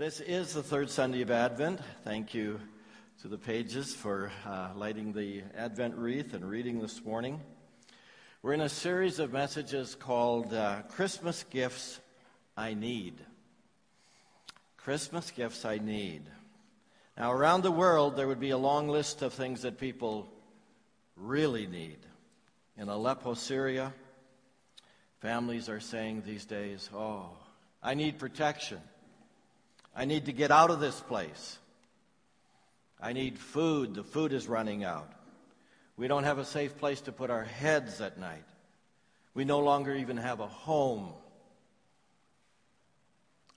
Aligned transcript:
This 0.00 0.20
is 0.20 0.54
the 0.54 0.62
third 0.62 0.88
Sunday 0.88 1.20
of 1.20 1.30
Advent. 1.30 1.78
Thank 2.04 2.32
you 2.32 2.58
to 3.20 3.28
the 3.28 3.36
pages 3.36 3.94
for 3.94 4.32
uh, 4.46 4.70
lighting 4.74 5.12
the 5.12 5.42
Advent 5.54 5.94
wreath 5.94 6.32
and 6.32 6.42
reading 6.42 6.80
this 6.80 7.04
morning. 7.04 7.38
We're 8.40 8.54
in 8.54 8.62
a 8.62 8.68
series 8.70 9.18
of 9.18 9.30
messages 9.30 9.94
called 9.94 10.54
uh, 10.54 10.84
Christmas 10.88 11.44
Gifts 11.50 12.00
I 12.56 12.72
Need. 12.72 13.20
Christmas 14.78 15.30
Gifts 15.32 15.66
I 15.66 15.76
Need. 15.76 16.22
Now, 17.18 17.30
around 17.30 17.62
the 17.62 17.70
world, 17.70 18.16
there 18.16 18.26
would 18.26 18.40
be 18.40 18.52
a 18.52 18.56
long 18.56 18.88
list 18.88 19.20
of 19.20 19.34
things 19.34 19.60
that 19.60 19.76
people 19.76 20.32
really 21.14 21.66
need. 21.66 21.98
In 22.78 22.88
Aleppo, 22.88 23.34
Syria, 23.34 23.92
families 25.20 25.68
are 25.68 25.78
saying 25.78 26.22
these 26.24 26.46
days, 26.46 26.88
Oh, 26.94 27.36
I 27.82 27.92
need 27.92 28.18
protection. 28.18 28.80
I 29.94 30.04
need 30.04 30.26
to 30.26 30.32
get 30.32 30.50
out 30.50 30.70
of 30.70 30.80
this 30.80 31.00
place. 31.00 31.58
I 33.00 33.12
need 33.12 33.38
food. 33.38 33.94
The 33.94 34.04
food 34.04 34.32
is 34.32 34.48
running 34.48 34.84
out. 34.84 35.10
We 35.96 36.08
don't 36.08 36.24
have 36.24 36.38
a 36.38 36.44
safe 36.44 36.78
place 36.78 37.00
to 37.02 37.12
put 37.12 37.30
our 37.30 37.44
heads 37.44 38.00
at 38.00 38.18
night. 38.18 38.44
We 39.34 39.44
no 39.44 39.60
longer 39.60 39.94
even 39.94 40.16
have 40.16 40.40
a 40.40 40.46
home. 40.46 41.10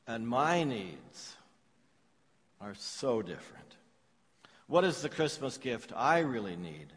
And 0.07 0.27
my 0.27 0.63
needs 0.63 1.35
are 2.59 2.75
so 2.75 3.21
different. 3.21 3.63
What 4.67 4.83
is 4.83 5.01
the 5.01 5.09
Christmas 5.09 5.57
gift 5.57 5.91
I 5.95 6.19
really 6.19 6.55
need? 6.55 6.87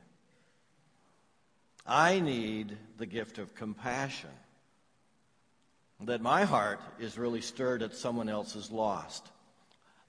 I 1.87 2.21
need 2.21 2.77
the 2.99 3.07
gift 3.07 3.39
of 3.39 3.55
compassion. 3.55 4.31
That 6.01 6.21
my 6.21 6.45
heart 6.45 6.81
is 6.99 7.17
really 7.17 7.41
stirred 7.41 7.83
at 7.83 7.95
someone 7.95 8.29
else's 8.29 8.71
loss, 8.71 9.23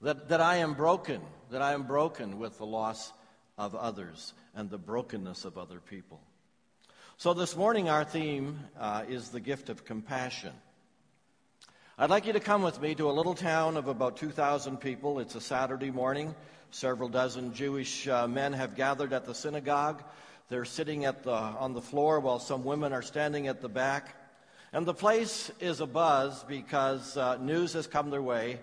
That, 0.02 0.28
that 0.28 0.40
I 0.40 0.56
am 0.56 0.74
broken, 0.74 1.22
that 1.50 1.62
I 1.62 1.72
am 1.72 1.84
broken 1.84 2.38
with 2.38 2.58
the 2.58 2.66
loss 2.66 3.12
of 3.56 3.74
others 3.74 4.34
and 4.54 4.68
the 4.68 4.78
brokenness 4.78 5.44
of 5.44 5.56
other 5.56 5.80
people. 5.80 6.20
So 7.16 7.34
this 7.34 7.56
morning, 7.56 7.88
our 7.88 8.04
theme 8.04 8.60
uh, 8.78 9.04
is 9.08 9.30
the 9.30 9.40
gift 9.40 9.70
of 9.70 9.84
compassion. 9.84 10.52
I'd 11.96 12.10
like 12.10 12.26
you 12.26 12.32
to 12.34 12.40
come 12.40 12.62
with 12.62 12.80
me 12.80 12.94
to 12.94 13.10
a 13.10 13.12
little 13.12 13.34
town 13.34 13.76
of 13.76 13.88
about 13.88 14.18
2,000 14.18 14.76
people. 14.76 15.18
It's 15.18 15.34
a 15.34 15.40
Saturday 15.40 15.90
morning. 15.90 16.34
Several 16.70 17.08
dozen 17.08 17.54
Jewish 17.54 18.06
uh, 18.06 18.28
men 18.28 18.52
have 18.52 18.76
gathered 18.76 19.12
at 19.12 19.24
the 19.24 19.34
synagogue. 19.34 20.04
They're 20.48 20.64
sitting 20.64 21.06
at 21.06 21.24
the, 21.24 21.32
on 21.32 21.72
the 21.72 21.82
floor 21.82 22.20
while 22.20 22.38
some 22.38 22.62
women 22.62 22.92
are 22.92 23.02
standing 23.02 23.48
at 23.48 23.60
the 23.60 23.68
back. 23.68 24.14
And 24.72 24.84
the 24.84 24.94
place 24.94 25.50
is 25.60 25.80
abuzz 25.80 26.46
because 26.46 27.16
uh, 27.16 27.36
news 27.38 27.72
has 27.72 27.86
come 27.86 28.10
their 28.10 28.22
way 28.22 28.60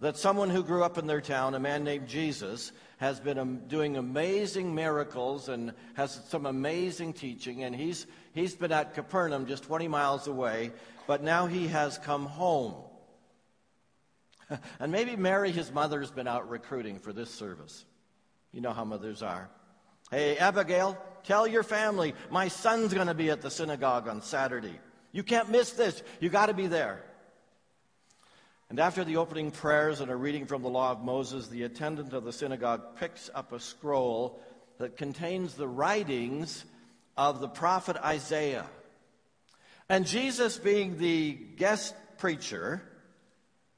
that 0.00 0.16
someone 0.16 0.50
who 0.50 0.64
grew 0.64 0.82
up 0.82 0.98
in 0.98 1.06
their 1.06 1.20
town, 1.20 1.54
a 1.54 1.60
man 1.60 1.84
named 1.84 2.08
Jesus, 2.08 2.72
has 2.96 3.20
been 3.20 3.60
doing 3.68 3.96
amazing 3.96 4.74
miracles 4.74 5.48
and 5.48 5.72
has 5.94 6.20
some 6.28 6.46
amazing 6.46 7.12
teaching. 7.12 7.62
And 7.62 7.74
he's, 7.74 8.06
he's 8.34 8.54
been 8.54 8.72
at 8.72 8.94
Capernaum, 8.94 9.46
just 9.46 9.62
20 9.62 9.86
miles 9.88 10.26
away, 10.26 10.72
but 11.06 11.22
now 11.22 11.46
he 11.46 11.68
has 11.68 11.98
come 11.98 12.26
home. 12.26 12.74
and 14.80 14.90
maybe 14.90 15.14
Mary, 15.14 15.52
his 15.52 15.70
mother, 15.70 16.00
has 16.00 16.10
been 16.10 16.26
out 16.26 16.48
recruiting 16.48 16.98
for 16.98 17.12
this 17.12 17.30
service. 17.30 17.84
You 18.52 18.60
know 18.60 18.72
how 18.72 18.84
mothers 18.84 19.22
are. 19.22 19.50
Hey, 20.10 20.36
Abigail, 20.36 20.98
tell 21.24 21.46
your 21.46 21.62
family 21.62 22.14
my 22.30 22.48
son's 22.48 22.92
going 22.92 23.06
to 23.06 23.14
be 23.14 23.30
at 23.30 23.40
the 23.40 23.50
synagogue 23.50 24.08
on 24.08 24.20
Saturday. 24.20 24.80
You 25.12 25.22
can't 25.22 25.50
miss 25.50 25.72
this. 25.72 26.02
You 26.20 26.30
got 26.30 26.46
to 26.46 26.54
be 26.54 26.66
there. 26.66 27.04
And 28.70 28.80
after 28.80 29.04
the 29.04 29.18
opening 29.18 29.50
prayers 29.50 30.00
and 30.00 30.10
a 30.10 30.16
reading 30.16 30.46
from 30.46 30.62
the 30.62 30.70
law 30.70 30.92
of 30.92 31.02
Moses, 31.02 31.48
the 31.48 31.64
attendant 31.64 32.14
of 32.14 32.24
the 32.24 32.32
synagogue 32.32 32.96
picks 32.96 33.28
up 33.34 33.52
a 33.52 33.60
scroll 33.60 34.40
that 34.78 34.96
contains 34.96 35.54
the 35.54 35.68
writings 35.68 36.64
of 37.16 37.40
the 37.40 37.48
prophet 37.48 37.96
Isaiah. 38.02 38.64
And 39.90 40.06
Jesus, 40.06 40.56
being 40.56 40.96
the 40.96 41.32
guest 41.32 41.94
preacher, 42.16 42.82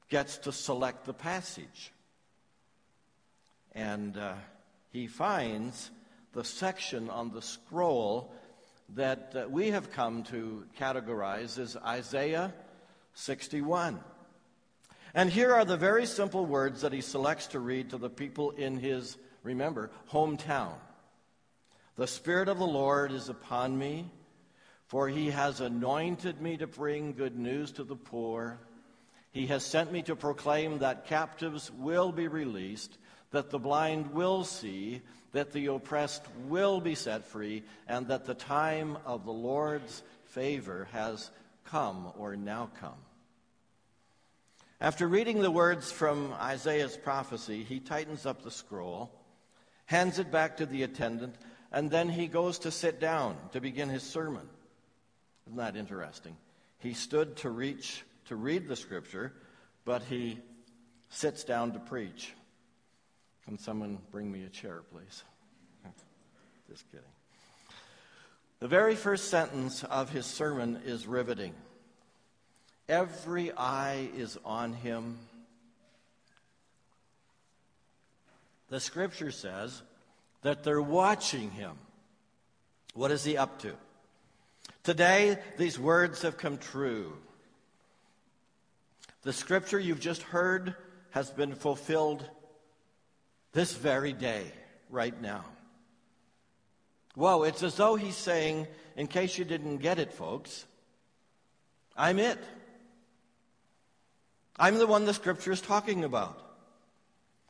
gets 0.07 0.37
to 0.39 0.53
select 0.53 1.05
the 1.05 1.13
passage. 1.13 1.91
And 3.73 4.17
uh, 4.17 4.35
he 4.91 5.07
finds 5.07 5.91
the 6.31 6.45
section 6.45 7.09
on 7.09 7.33
the 7.33 7.41
scroll 7.41 8.33
that 8.93 9.33
uh, 9.35 9.49
we 9.49 9.71
have 9.71 9.91
come 9.91 10.23
to 10.23 10.65
categorize 10.77 11.57
as 11.57 11.75
Isaiah 11.77 12.53
61. 13.13 13.99
And 15.13 15.29
here 15.29 15.53
are 15.53 15.65
the 15.65 15.77
very 15.77 16.05
simple 16.05 16.45
words 16.45 16.81
that 16.81 16.93
he 16.93 17.01
selects 17.01 17.47
to 17.47 17.59
read 17.59 17.89
to 17.91 17.97
the 17.97 18.09
people 18.09 18.51
in 18.51 18.77
his, 18.77 19.17
remember, 19.43 19.89
hometown. 20.11 20.73
The 21.95 22.07
Spirit 22.07 22.49
of 22.49 22.59
the 22.59 22.67
Lord 22.67 23.13
is 23.13 23.29
upon 23.29 23.77
me, 23.77 24.11
for 24.87 25.07
he 25.07 25.29
has 25.29 25.61
anointed 25.61 26.41
me 26.41 26.57
to 26.57 26.67
bring 26.67 27.13
good 27.13 27.37
news 27.37 27.71
to 27.73 27.85
the 27.85 27.95
poor. 27.95 28.59
He 29.31 29.47
has 29.47 29.63
sent 29.63 29.91
me 29.91 30.01
to 30.03 30.15
proclaim 30.15 30.79
that 30.79 31.07
captives 31.07 31.71
will 31.71 32.11
be 32.11 32.27
released, 32.27 32.97
that 33.35 33.49
the 33.49 33.59
blind 33.59 34.13
will 34.13 34.45
see, 34.45 35.01
that 35.33 35.51
the 35.51 35.67
oppressed 35.67 36.23
will 36.47 36.79
be 36.79 36.95
set 36.95 37.25
free, 37.25 37.63
and 37.85 38.07
that 38.07 38.25
the 38.25 38.33
time 38.33 38.97
of 39.05 39.25
the 39.25 39.33
Lord's 39.33 40.03
favor 40.27 40.87
has 40.93 41.29
come 41.65 42.13
or 42.17 42.37
now 42.37 42.69
come. 42.79 42.97
After 44.79 45.05
reading 45.05 45.41
the 45.41 45.51
words 45.51 45.91
from 45.91 46.33
Isaiah's 46.33 46.95
prophecy, 46.95 47.63
he 47.63 47.81
tightens 47.81 48.25
up 48.25 48.41
the 48.41 48.51
scroll, 48.51 49.11
hands 49.85 50.17
it 50.17 50.31
back 50.31 50.57
to 50.57 50.65
the 50.65 50.83
attendant, 50.83 51.35
and 51.73 51.91
then 51.91 52.07
he 52.07 52.27
goes 52.27 52.59
to 52.59 52.71
sit 52.71 53.01
down 53.01 53.35
to 53.51 53.59
begin 53.59 53.89
his 53.89 54.03
sermon. 54.03 54.47
Isn't 55.47 55.57
that 55.57 55.75
interesting? 55.75 56.37
He 56.79 56.93
stood 56.93 57.35
to 57.37 57.49
reach 57.49 58.03
to 58.25 58.37
read 58.37 58.69
the 58.69 58.77
scripture, 58.77 59.33
but 59.83 60.03
he 60.03 60.39
sits 61.09 61.43
down 61.43 61.73
to 61.73 61.79
preach. 61.79 62.33
Can 63.45 63.59
someone 63.59 63.99
bring 64.11 64.31
me 64.31 64.43
a 64.43 64.49
chair, 64.49 64.81
please? 64.91 65.23
Just 66.69 66.89
kidding. 66.91 67.05
The 68.59 68.67
very 68.67 68.95
first 68.95 69.29
sentence 69.29 69.83
of 69.83 70.09
his 70.09 70.25
sermon 70.25 70.81
is 70.85 71.05
riveting. 71.05 71.53
Every 72.89 73.51
eye 73.51 74.09
is 74.15 74.37
on 74.43 74.73
him. 74.73 75.17
The 78.69 78.79
scripture 78.79 79.31
says 79.31 79.83
that 80.41 80.63
they're 80.63 80.81
watching 80.81 81.51
him. 81.51 81.73
What 82.95 83.11
is 83.11 83.23
he 83.23 83.37
up 83.37 83.59
to? 83.59 83.73
Today, 84.83 85.37
these 85.57 85.77
words 85.77 86.23
have 86.23 86.37
come 86.37 86.57
true. 86.57 87.13
The 89.21 89.33
scripture 89.33 89.79
you've 89.79 89.99
just 89.99 90.23
heard 90.23 90.75
has 91.11 91.29
been 91.29 91.53
fulfilled 91.53 92.27
this 93.55 93.73
very 93.73 94.11
day, 94.11 94.43
right 94.89 95.19
now. 95.21 95.45
Whoa, 97.15 97.43
it's 97.43 97.63
as 97.63 97.75
though 97.75 97.95
he's 97.95 98.17
saying, 98.17 98.67
in 98.97 99.07
case 99.07 99.37
you 99.37 99.45
didn't 99.45 99.77
get 99.77 99.97
it, 99.97 100.11
folks, 100.11 100.65
I'm 101.95 102.19
it. 102.19 102.37
I'm 104.59 104.77
the 104.77 104.85
one 104.85 105.05
the 105.05 105.13
scripture 105.13 105.53
is 105.53 105.61
talking 105.61 106.03
about. 106.03 106.37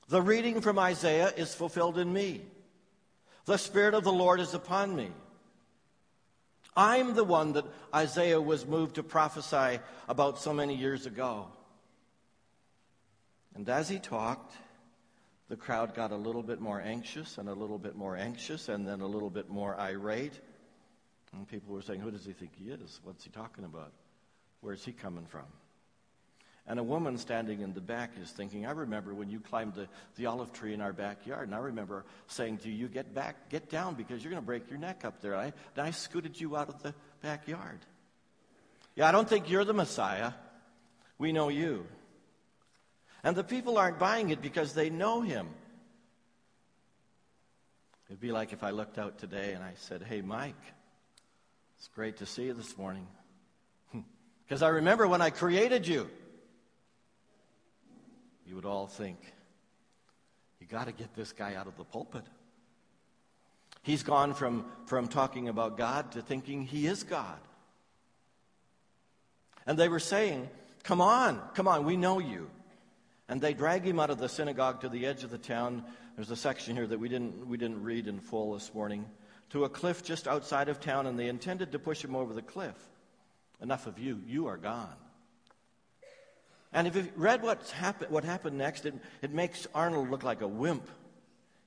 The 0.07 0.21
reading 0.21 0.61
from 0.61 0.77
Isaiah 0.77 1.33
is 1.35 1.55
fulfilled 1.55 1.97
in 1.97 2.13
me. 2.13 2.41
The 3.45 3.57
Spirit 3.57 3.95
of 3.95 4.03
the 4.03 4.13
Lord 4.13 4.39
is 4.39 4.53
upon 4.53 4.95
me. 4.95 5.09
I'm 6.77 7.15
the 7.15 7.23
one 7.23 7.53
that 7.53 7.65
Isaiah 7.95 8.39
was 8.39 8.67
moved 8.67 8.95
to 8.95 9.03
prophesy 9.03 9.79
about 10.07 10.37
so 10.37 10.53
many 10.53 10.75
years 10.75 11.07
ago. 11.07 11.47
And 13.55 13.67
as 13.67 13.89
he 13.89 13.97
talked, 13.97 14.55
the 15.47 15.55
crowd 15.55 15.93
got 15.93 16.11
a 16.11 16.15
little 16.15 16.43
bit 16.43 16.59
more 16.59 16.81
anxious 16.81 17.37
and 17.37 17.47
a 17.49 17.53
little 17.53 17.77
bit 17.77 17.95
more 17.95 18.15
anxious 18.17 18.69
and 18.69 18.87
then 18.87 19.01
a 19.01 19.07
little 19.07 19.29
bit 19.29 19.49
more 19.49 19.79
irate. 19.79 20.39
And 21.33 21.47
people 21.47 21.73
were 21.73 21.81
saying, 21.81 21.99
Who 21.99 22.11
does 22.11 22.25
he 22.25 22.33
think 22.33 22.51
he 22.55 22.71
is? 22.71 22.99
What's 23.03 23.23
he 23.23 23.29
talking 23.29 23.65
about? 23.65 23.91
Where's 24.61 24.83
he 24.83 24.91
coming 24.91 25.25
from? 25.25 25.45
And 26.67 26.79
a 26.79 26.83
woman 26.83 27.19
standing 27.19 27.61
in 27.61 27.73
the 27.73 27.81
back 27.81 28.11
is 28.19 28.31
thinking, 28.31 28.65
I 28.65 28.71
remember 28.71 29.13
when 29.13 29.29
you 29.29 29.39
climbed 29.39 29.75
the, 29.75 29.87
the 30.15 30.25
olive 30.25 30.51
tree 30.51 30.73
in 30.73 30.81
our 30.81 30.93
backyard, 30.93 31.47
and 31.47 31.53
I 31.53 31.59
remember 31.59 32.05
saying 32.25 32.59
to 32.59 32.71
you, 32.71 32.87
get 32.87 33.13
back, 33.13 33.49
get 33.49 33.69
down 33.69 33.93
because 33.93 34.23
you're 34.23 34.31
going 34.31 34.41
to 34.41 34.45
break 34.45 34.67
your 34.67 34.79
neck 34.79 35.05
up 35.05 35.21
there. 35.21 35.35
I, 35.35 35.45
and 35.45 35.53
I 35.85 35.91
scooted 35.91 36.41
you 36.41 36.57
out 36.57 36.69
of 36.69 36.81
the 36.81 36.95
backyard. 37.21 37.79
Yeah, 38.95 39.07
I 39.07 39.11
don't 39.11 39.29
think 39.29 39.47
you're 39.47 39.63
the 39.63 39.75
Messiah. 39.75 40.31
We 41.19 41.33
know 41.33 41.49
you. 41.49 41.85
And 43.25 43.35
the 43.35 43.43
people 43.43 43.77
aren't 43.77 43.99
buying 43.99 44.29
it 44.29 44.41
because 44.41 44.73
they 44.73 44.89
know 44.89 45.21
him. 45.21 45.49
It'd 48.07 48.21
be 48.21 48.31
like 48.31 48.53
if 48.53 48.63
I 48.63 48.69
looked 48.69 48.97
out 48.97 49.17
today 49.17 49.53
and 49.53 49.63
I 49.63 49.73
said, 49.75 50.03
Hey, 50.03 50.21
Mike, 50.21 50.53
it's 51.77 51.89
great 51.89 52.17
to 52.17 52.25
see 52.25 52.45
you 52.45 52.53
this 52.53 52.77
morning. 52.77 53.07
Because 54.47 54.61
I 54.61 54.67
remember 54.67 55.07
when 55.07 55.23
I 55.23 55.31
created 55.31 55.87
you 55.87 56.07
you 58.45 58.53
would 58.53 58.65
all 58.65 58.85
think, 58.85 59.17
you 60.59 60.67
got 60.67 60.85
to 60.85 60.91
get 60.91 61.15
this 61.15 61.31
guy 61.31 61.55
out 61.55 61.65
of 61.65 61.77
the 61.77 61.83
pulpit. 61.83 62.23
He's 63.81 64.03
gone 64.03 64.35
from, 64.35 64.65
from 64.85 65.07
talking 65.07 65.49
about 65.49 65.77
God 65.77 66.11
to 66.11 66.21
thinking 66.21 66.63
he 66.63 66.85
is 66.85 67.01
God. 67.01 67.39
And 69.65 69.79
they 69.79 69.89
were 69.89 69.99
saying, 69.99 70.47
Come 70.83 71.01
on, 71.01 71.41
come 71.55 71.67
on, 71.67 71.85
we 71.85 71.97
know 71.97 72.19
you. 72.19 72.51
And 73.27 73.41
they 73.41 73.53
drag 73.53 73.83
him 73.83 73.99
out 73.99 74.09
of 74.09 74.19
the 74.19 74.29
synagogue 74.29 74.81
to 74.81 74.89
the 74.89 75.05
edge 75.05 75.23
of 75.23 75.31
the 75.31 75.37
town. 75.37 75.83
There's 76.15 76.31
a 76.31 76.35
section 76.35 76.75
here 76.75 76.87
that 76.87 76.99
we 76.99 77.09
didn't, 77.09 77.47
we 77.47 77.57
didn't 77.57 77.83
read 77.83 78.07
in 78.07 78.19
full 78.19 78.53
this 78.53 78.73
morning. 78.73 79.05
To 79.51 79.63
a 79.63 79.69
cliff 79.69 80.03
just 80.03 80.27
outside 80.27 80.69
of 80.69 80.79
town, 80.79 81.07
and 81.07 81.17
they 81.17 81.27
intended 81.27 81.71
to 81.71 81.79
push 81.79 82.03
him 82.03 82.15
over 82.15 82.33
the 82.33 82.41
cliff. 82.41 82.75
Enough 83.61 83.87
of 83.87 83.99
you, 83.99 84.21
you 84.27 84.47
are 84.47 84.57
gone. 84.57 84.95
And 86.73 86.87
if 86.87 86.95
you 86.95 87.07
read 87.15 87.41
what's 87.41 87.71
happen, 87.71 88.11
what 88.11 88.23
happened 88.23 88.57
next, 88.57 88.85
it, 88.85 88.93
it 89.21 89.31
makes 89.31 89.65
Arnold 89.73 90.11
look 90.11 90.23
like 90.23 90.41
a 90.41 90.47
wimp. 90.47 90.87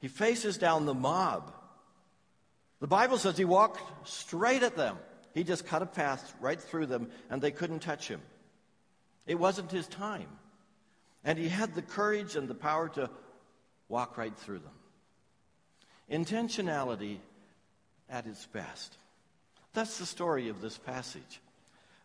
He 0.01 0.09
faces 0.09 0.59
down 0.59 0.87
the 0.87 0.95
mob. 0.95 1.53
The 2.81 2.87
Bible 2.87 3.19
says 3.19 3.37
he 3.37 3.45
walked 3.45 3.81
straight 4.09 4.63
at 4.63 4.77
them. 4.77 4.99
He 5.35 5.45
just 5.45 5.67
cut 5.67 5.83
a 5.83 5.87
path 5.87 6.35
right 6.41 6.61
through 6.61 6.87
them, 6.87 7.11
and 7.31 7.41
they 7.41 7.51
couldn't 7.51 7.81
touch 7.81 8.07
him. 8.07 8.21
It 9.27 9.39
wasn't 9.39 9.73
his 9.73 9.87
time. 9.89 10.29
And 11.25 11.39
he 11.39 11.49
had 11.49 11.75
the 11.75 11.83
courage 11.83 12.37
and 12.37 12.49
the 12.49 12.55
power 12.55 12.89
to 12.91 13.11
walk 13.89 14.17
right 14.17 14.37
through 14.37 14.61
them. 14.61 14.73
Intentionality 16.11 17.19
at 18.09 18.27
its 18.27 18.47
best. 18.47 18.97
That's 19.75 19.99
the 19.99 20.07
story 20.07 20.49
of 20.49 20.61
this 20.61 20.79
passage. 20.79 21.41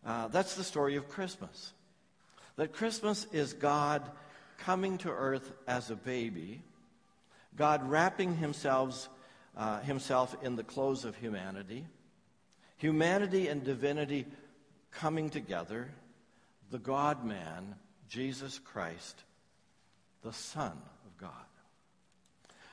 Uh, 0.05 0.27
that's 0.27 0.55
the 0.55 0.63
story 0.63 0.95
of 0.95 1.07
Christmas. 1.07 1.71
That 2.57 2.73
Christmas 2.73 3.25
is 3.31 3.53
God 3.53 4.03
coming 4.57 4.97
to 4.99 5.09
earth 5.09 5.51
as 5.67 5.89
a 5.89 5.95
baby, 5.95 6.61
God 7.55 7.89
wrapping 7.89 8.35
himself, 8.35 9.09
uh, 9.55 9.79
himself 9.81 10.35
in 10.43 10.55
the 10.55 10.63
clothes 10.63 11.05
of 11.05 11.15
humanity, 11.15 11.85
humanity 12.77 13.47
and 13.47 13.63
divinity 13.63 14.25
coming 14.91 15.29
together 15.29 15.89
the 16.73 16.79
God 16.79 17.23
man, 17.23 17.75
Jesus 18.07 18.59
Christ, 18.59 19.23
the 20.23 20.33
Son 20.33 20.71
of 21.05 21.17
God. 21.17 21.31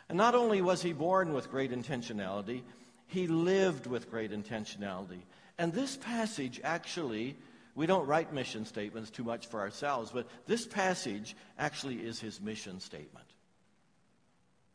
And 0.09 0.19
not 0.19 0.35
only 0.35 0.61
was 0.61 0.82
he 0.82 0.93
born 0.93 1.32
with 1.32 1.50
great 1.50 1.71
intentionality, 1.71 2.62
he 3.06 3.27
lived 3.27 3.87
with 3.87 4.11
great 4.11 4.32
intentionality. 4.32 5.21
And 5.59 5.73
this 5.73 5.97
passage 5.97 6.61
actually, 6.65 7.37
we 7.75 7.87
don't 7.87 8.06
write 8.06 8.32
mission 8.32 8.65
statements 8.65 9.11
too 9.11 9.25
much 9.25 9.47
for 9.47 9.61
ourselves, 9.61 10.11
but 10.12 10.27
this 10.47 10.67
passage 10.67 11.37
actually 11.59 11.97
is 11.97 12.19
his 12.19 12.41
mission 12.41 12.81
statement. 12.81 13.26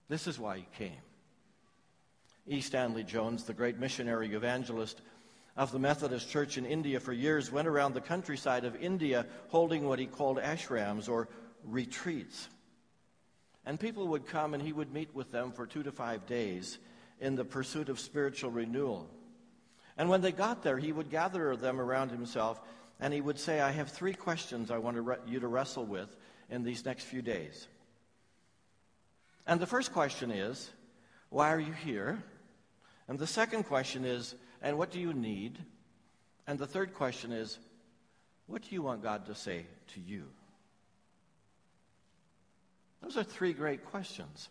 This 0.07 0.27
is 0.27 0.39
why 0.39 0.57
he 0.57 0.67
came. 0.77 1.01
E. 2.47 2.61
Stanley 2.61 3.03
Jones, 3.03 3.43
the 3.43 3.53
great 3.53 3.79
missionary 3.79 4.33
evangelist, 4.33 5.01
of 5.55 5.71
the 5.71 5.79
Methodist 5.79 6.29
Church 6.29 6.57
in 6.57 6.65
India 6.65 6.99
for 6.99 7.13
years 7.13 7.51
went 7.51 7.67
around 7.67 7.93
the 7.93 8.01
countryside 8.01 8.65
of 8.65 8.75
India 8.75 9.25
holding 9.47 9.87
what 9.87 9.99
he 9.99 10.05
called 10.05 10.37
ashrams 10.37 11.07
or 11.07 11.29
retreats. 11.63 12.49
And 13.65 13.79
people 13.79 14.09
would 14.09 14.27
come 14.27 14.53
and 14.53 14.61
he 14.61 14.73
would 14.73 14.93
meet 14.93 15.15
with 15.15 15.31
them 15.31 15.51
for 15.51 15.65
two 15.65 15.83
to 15.83 15.91
five 15.91 16.25
days 16.25 16.77
in 17.19 17.35
the 17.35 17.45
pursuit 17.45 17.89
of 17.89 17.99
spiritual 17.99 18.51
renewal. 18.51 19.09
And 19.97 20.09
when 20.09 20.21
they 20.21 20.33
got 20.33 20.61
there, 20.61 20.77
he 20.77 20.91
would 20.91 21.09
gather 21.09 21.55
them 21.55 21.79
around 21.79 22.11
himself 22.11 22.59
and 22.99 23.13
he 23.13 23.21
would 23.21 23.39
say, 23.39 23.61
I 23.61 23.71
have 23.71 23.89
three 23.89 24.13
questions 24.13 24.71
I 24.71 24.77
want 24.77 24.95
to 24.95 25.01
re- 25.01 25.17
you 25.25 25.39
to 25.39 25.47
wrestle 25.47 25.85
with 25.85 26.15
in 26.49 26.63
these 26.63 26.85
next 26.85 27.03
few 27.03 27.21
days. 27.21 27.67
And 29.47 29.59
the 29.59 29.67
first 29.67 29.93
question 29.93 30.31
is, 30.31 30.69
Why 31.29 31.53
are 31.53 31.59
you 31.59 31.73
here? 31.73 32.23
And 33.07 33.19
the 33.19 33.27
second 33.27 33.63
question 33.63 34.05
is, 34.05 34.35
and 34.65 34.79
what 34.79 34.89
do 34.89 34.99
you 34.99 35.13
need? 35.13 35.59
And 36.47 36.57
the 36.57 36.65
third 36.65 36.95
question 36.95 37.31
is, 37.31 37.59
what 38.47 38.63
do 38.63 38.69
you 38.71 38.81
want 38.81 39.03
God 39.03 39.27
to 39.27 39.35
say 39.35 39.67
to 39.93 39.99
you? 39.99 40.23
Those 43.03 43.15
are 43.15 43.23
three 43.23 43.53
great 43.53 43.85
questions 43.85 44.49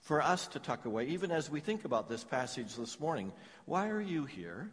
for 0.00 0.22
us 0.22 0.46
to 0.48 0.58
tuck 0.58 0.86
away, 0.86 1.08
even 1.08 1.30
as 1.30 1.50
we 1.50 1.60
think 1.60 1.84
about 1.84 2.08
this 2.08 2.24
passage 2.24 2.76
this 2.76 2.98
morning. 2.98 3.30
Why 3.66 3.90
are 3.90 4.00
you 4.00 4.24
here? 4.24 4.70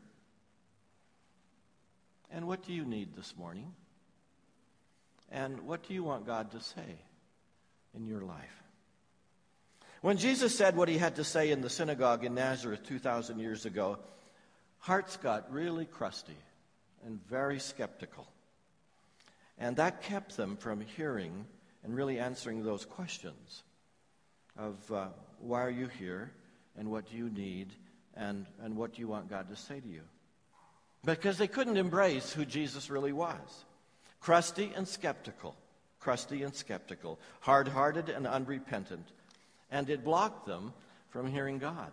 And 2.31 2.47
what 2.47 2.65
do 2.65 2.71
you 2.71 2.85
need 2.85 3.17
this 3.17 3.33
morning? 3.37 3.73
And 5.29 5.67
what 5.67 5.85
do 5.85 5.93
you 5.93 6.05
want 6.05 6.25
God 6.25 6.51
to 6.51 6.61
say 6.61 6.99
in 7.93 8.07
your 8.07 8.21
life? 8.21 8.63
When 9.99 10.15
Jesus 10.15 10.57
said 10.57 10.77
what 10.77 10.87
he 10.87 10.97
had 10.97 11.17
to 11.17 11.25
say 11.25 11.51
in 11.51 11.59
the 11.59 11.69
synagogue 11.69 12.23
in 12.23 12.35
Nazareth 12.35 12.83
2,000 12.87 13.39
years 13.39 13.65
ago, 13.65 13.99
hearts 14.83 15.15
got 15.15 15.49
really 15.49 15.85
crusty 15.85 16.35
and 17.05 17.17
very 17.29 17.57
skeptical. 17.57 18.27
And 19.57 19.77
that 19.77 20.03
kept 20.03 20.35
them 20.35 20.57
from 20.57 20.81
hearing 20.81 21.45
and 21.85 21.95
really 21.95 22.19
answering 22.19 22.63
those 22.63 22.83
questions 22.83 23.63
of 24.57 24.91
uh, 24.91 25.07
why 25.39 25.63
are 25.63 25.69
you 25.69 25.87
here 25.87 26.33
and 26.77 26.91
what 26.91 27.09
do 27.09 27.15
you 27.15 27.29
need 27.29 27.69
and, 28.15 28.45
and 28.61 28.75
what 28.75 28.93
do 28.93 28.99
you 28.99 29.07
want 29.07 29.29
God 29.29 29.49
to 29.49 29.55
say 29.55 29.79
to 29.79 29.87
you? 29.87 30.01
Because 31.05 31.37
they 31.37 31.47
couldn't 31.47 31.77
embrace 31.77 32.33
who 32.33 32.43
Jesus 32.43 32.89
really 32.89 33.13
was. 33.13 33.65
Crusty 34.19 34.73
and 34.75 34.85
skeptical, 34.85 35.55
crusty 36.01 36.43
and 36.43 36.53
skeptical, 36.53 37.19
hard 37.39 37.69
hearted 37.69 38.09
and 38.09 38.27
unrepentant. 38.27 39.07
And 39.71 39.89
it 39.89 40.03
blocked 40.03 40.45
them 40.45 40.73
from 41.09 41.27
hearing 41.27 41.57
God. 41.57 41.91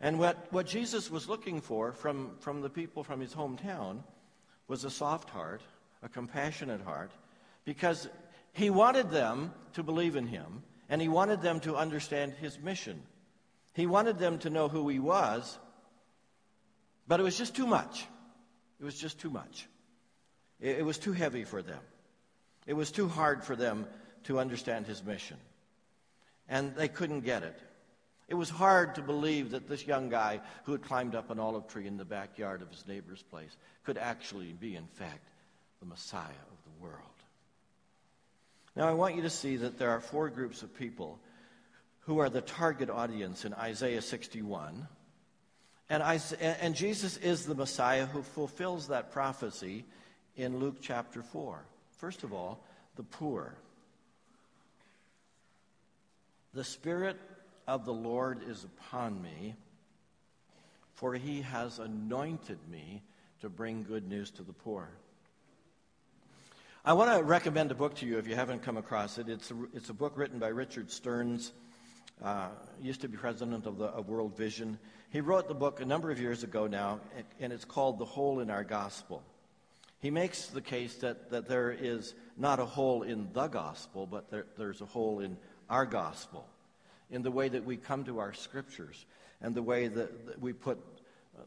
And 0.00 0.18
what, 0.18 0.50
what 0.50 0.66
Jesus 0.66 1.10
was 1.10 1.28
looking 1.28 1.60
for 1.60 1.92
from, 1.92 2.36
from 2.40 2.62
the 2.62 2.70
people 2.70 3.04
from 3.04 3.20
his 3.20 3.34
hometown 3.34 4.02
was 4.66 4.84
a 4.84 4.90
soft 4.90 5.28
heart, 5.28 5.60
a 6.02 6.08
compassionate 6.08 6.80
heart, 6.80 7.10
because 7.64 8.08
he 8.52 8.70
wanted 8.70 9.10
them 9.10 9.52
to 9.74 9.82
believe 9.82 10.16
in 10.16 10.26
him, 10.26 10.62
and 10.88 11.02
he 11.02 11.08
wanted 11.08 11.42
them 11.42 11.60
to 11.60 11.76
understand 11.76 12.32
his 12.32 12.58
mission. 12.58 13.02
He 13.74 13.86
wanted 13.86 14.18
them 14.18 14.38
to 14.38 14.50
know 14.50 14.68
who 14.68 14.88
he 14.88 14.98
was, 14.98 15.58
but 17.06 17.20
it 17.20 17.22
was 17.22 17.36
just 17.36 17.54
too 17.54 17.66
much. 17.66 18.06
It 18.80 18.84
was 18.84 18.98
just 18.98 19.18
too 19.20 19.30
much. 19.30 19.68
It, 20.60 20.78
it 20.78 20.84
was 20.84 20.98
too 20.98 21.12
heavy 21.12 21.44
for 21.44 21.60
them. 21.60 21.80
It 22.66 22.74
was 22.74 22.90
too 22.90 23.08
hard 23.08 23.44
for 23.44 23.54
them 23.54 23.86
to 24.24 24.38
understand 24.38 24.86
his 24.86 25.04
mission. 25.04 25.36
And 26.48 26.74
they 26.74 26.88
couldn't 26.88 27.20
get 27.20 27.42
it. 27.42 27.58
It 28.30 28.34
was 28.34 28.48
hard 28.48 28.94
to 28.94 29.02
believe 29.02 29.50
that 29.50 29.68
this 29.68 29.84
young 29.84 30.08
guy 30.08 30.40
who 30.62 30.70
had 30.70 30.82
climbed 30.82 31.16
up 31.16 31.30
an 31.30 31.40
olive 31.40 31.66
tree 31.66 31.88
in 31.88 31.96
the 31.96 32.04
backyard 32.04 32.62
of 32.62 32.70
his 32.70 32.86
neighbor's 32.86 33.22
place 33.22 33.56
could 33.82 33.98
actually 33.98 34.52
be, 34.52 34.76
in 34.76 34.86
fact, 34.86 35.28
the 35.80 35.86
Messiah 35.86 36.22
of 36.22 36.64
the 36.64 36.82
world. 36.82 36.94
Now, 38.76 38.88
I 38.88 38.92
want 38.92 39.16
you 39.16 39.22
to 39.22 39.30
see 39.30 39.56
that 39.56 39.80
there 39.80 39.90
are 39.90 40.00
four 40.00 40.30
groups 40.30 40.62
of 40.62 40.72
people 40.72 41.18
who 42.02 42.20
are 42.20 42.30
the 42.30 42.40
target 42.40 42.88
audience 42.88 43.44
in 43.44 43.52
Isaiah 43.52 44.00
61. 44.00 44.86
And, 45.88 46.00
I, 46.00 46.20
and 46.40 46.76
Jesus 46.76 47.16
is 47.16 47.46
the 47.46 47.56
Messiah 47.56 48.06
who 48.06 48.22
fulfills 48.22 48.88
that 48.88 49.10
prophecy 49.10 49.84
in 50.36 50.58
Luke 50.58 50.76
chapter 50.80 51.20
4. 51.20 51.64
First 51.96 52.22
of 52.22 52.32
all, 52.32 52.62
the 52.94 53.02
poor. 53.02 53.56
The 56.54 56.64
Spirit 56.64 57.18
of 57.70 57.84
the 57.84 57.92
Lord 57.92 58.40
is 58.48 58.64
upon 58.64 59.22
me, 59.22 59.54
for 60.94 61.14
he 61.14 61.42
has 61.42 61.78
anointed 61.78 62.58
me 62.68 63.00
to 63.42 63.48
bring 63.48 63.84
good 63.84 64.08
news 64.08 64.32
to 64.32 64.42
the 64.42 64.52
poor. 64.52 64.88
I 66.84 66.94
want 66.94 67.16
to 67.16 67.22
recommend 67.22 67.70
a 67.70 67.76
book 67.76 67.94
to 67.96 68.06
you 68.06 68.18
if 68.18 68.26
you 68.26 68.34
haven't 68.34 68.62
come 68.64 68.76
across 68.76 69.18
it. 69.18 69.28
It's 69.28 69.52
a, 69.52 69.54
it's 69.72 69.88
a 69.88 69.94
book 69.94 70.14
written 70.16 70.40
by 70.40 70.48
Richard 70.48 70.90
Stearns, 70.90 71.52
uh, 72.24 72.48
used 72.82 73.02
to 73.02 73.08
be 73.08 73.16
president 73.16 73.64
of, 73.66 73.78
the, 73.78 73.84
of 73.84 74.08
World 74.08 74.36
Vision. 74.36 74.76
He 75.10 75.20
wrote 75.20 75.46
the 75.46 75.54
book 75.54 75.80
a 75.80 75.84
number 75.84 76.10
of 76.10 76.20
years 76.20 76.42
ago 76.42 76.66
now, 76.66 76.98
and 77.38 77.52
it's 77.52 77.64
called 77.64 78.00
The 78.00 78.04
Hole 78.04 78.40
in 78.40 78.50
Our 78.50 78.64
Gospel. 78.64 79.22
He 80.00 80.10
makes 80.10 80.46
the 80.46 80.60
case 80.60 80.96
that, 80.96 81.30
that 81.30 81.46
there 81.46 81.70
is 81.70 82.14
not 82.36 82.58
a 82.58 82.64
hole 82.64 83.04
in 83.04 83.28
the 83.32 83.46
gospel, 83.46 84.06
but 84.06 84.28
there, 84.28 84.46
there's 84.58 84.80
a 84.80 84.86
hole 84.86 85.20
in 85.20 85.36
our 85.68 85.86
gospel 85.86 86.48
in 87.10 87.22
the 87.22 87.30
way 87.30 87.48
that 87.48 87.64
we 87.64 87.76
come 87.76 88.04
to 88.04 88.18
our 88.18 88.32
scriptures 88.32 89.04
and 89.40 89.54
the 89.54 89.62
way 89.62 89.88
that, 89.88 90.26
that 90.26 90.40
we 90.40 90.52
put 90.52 90.78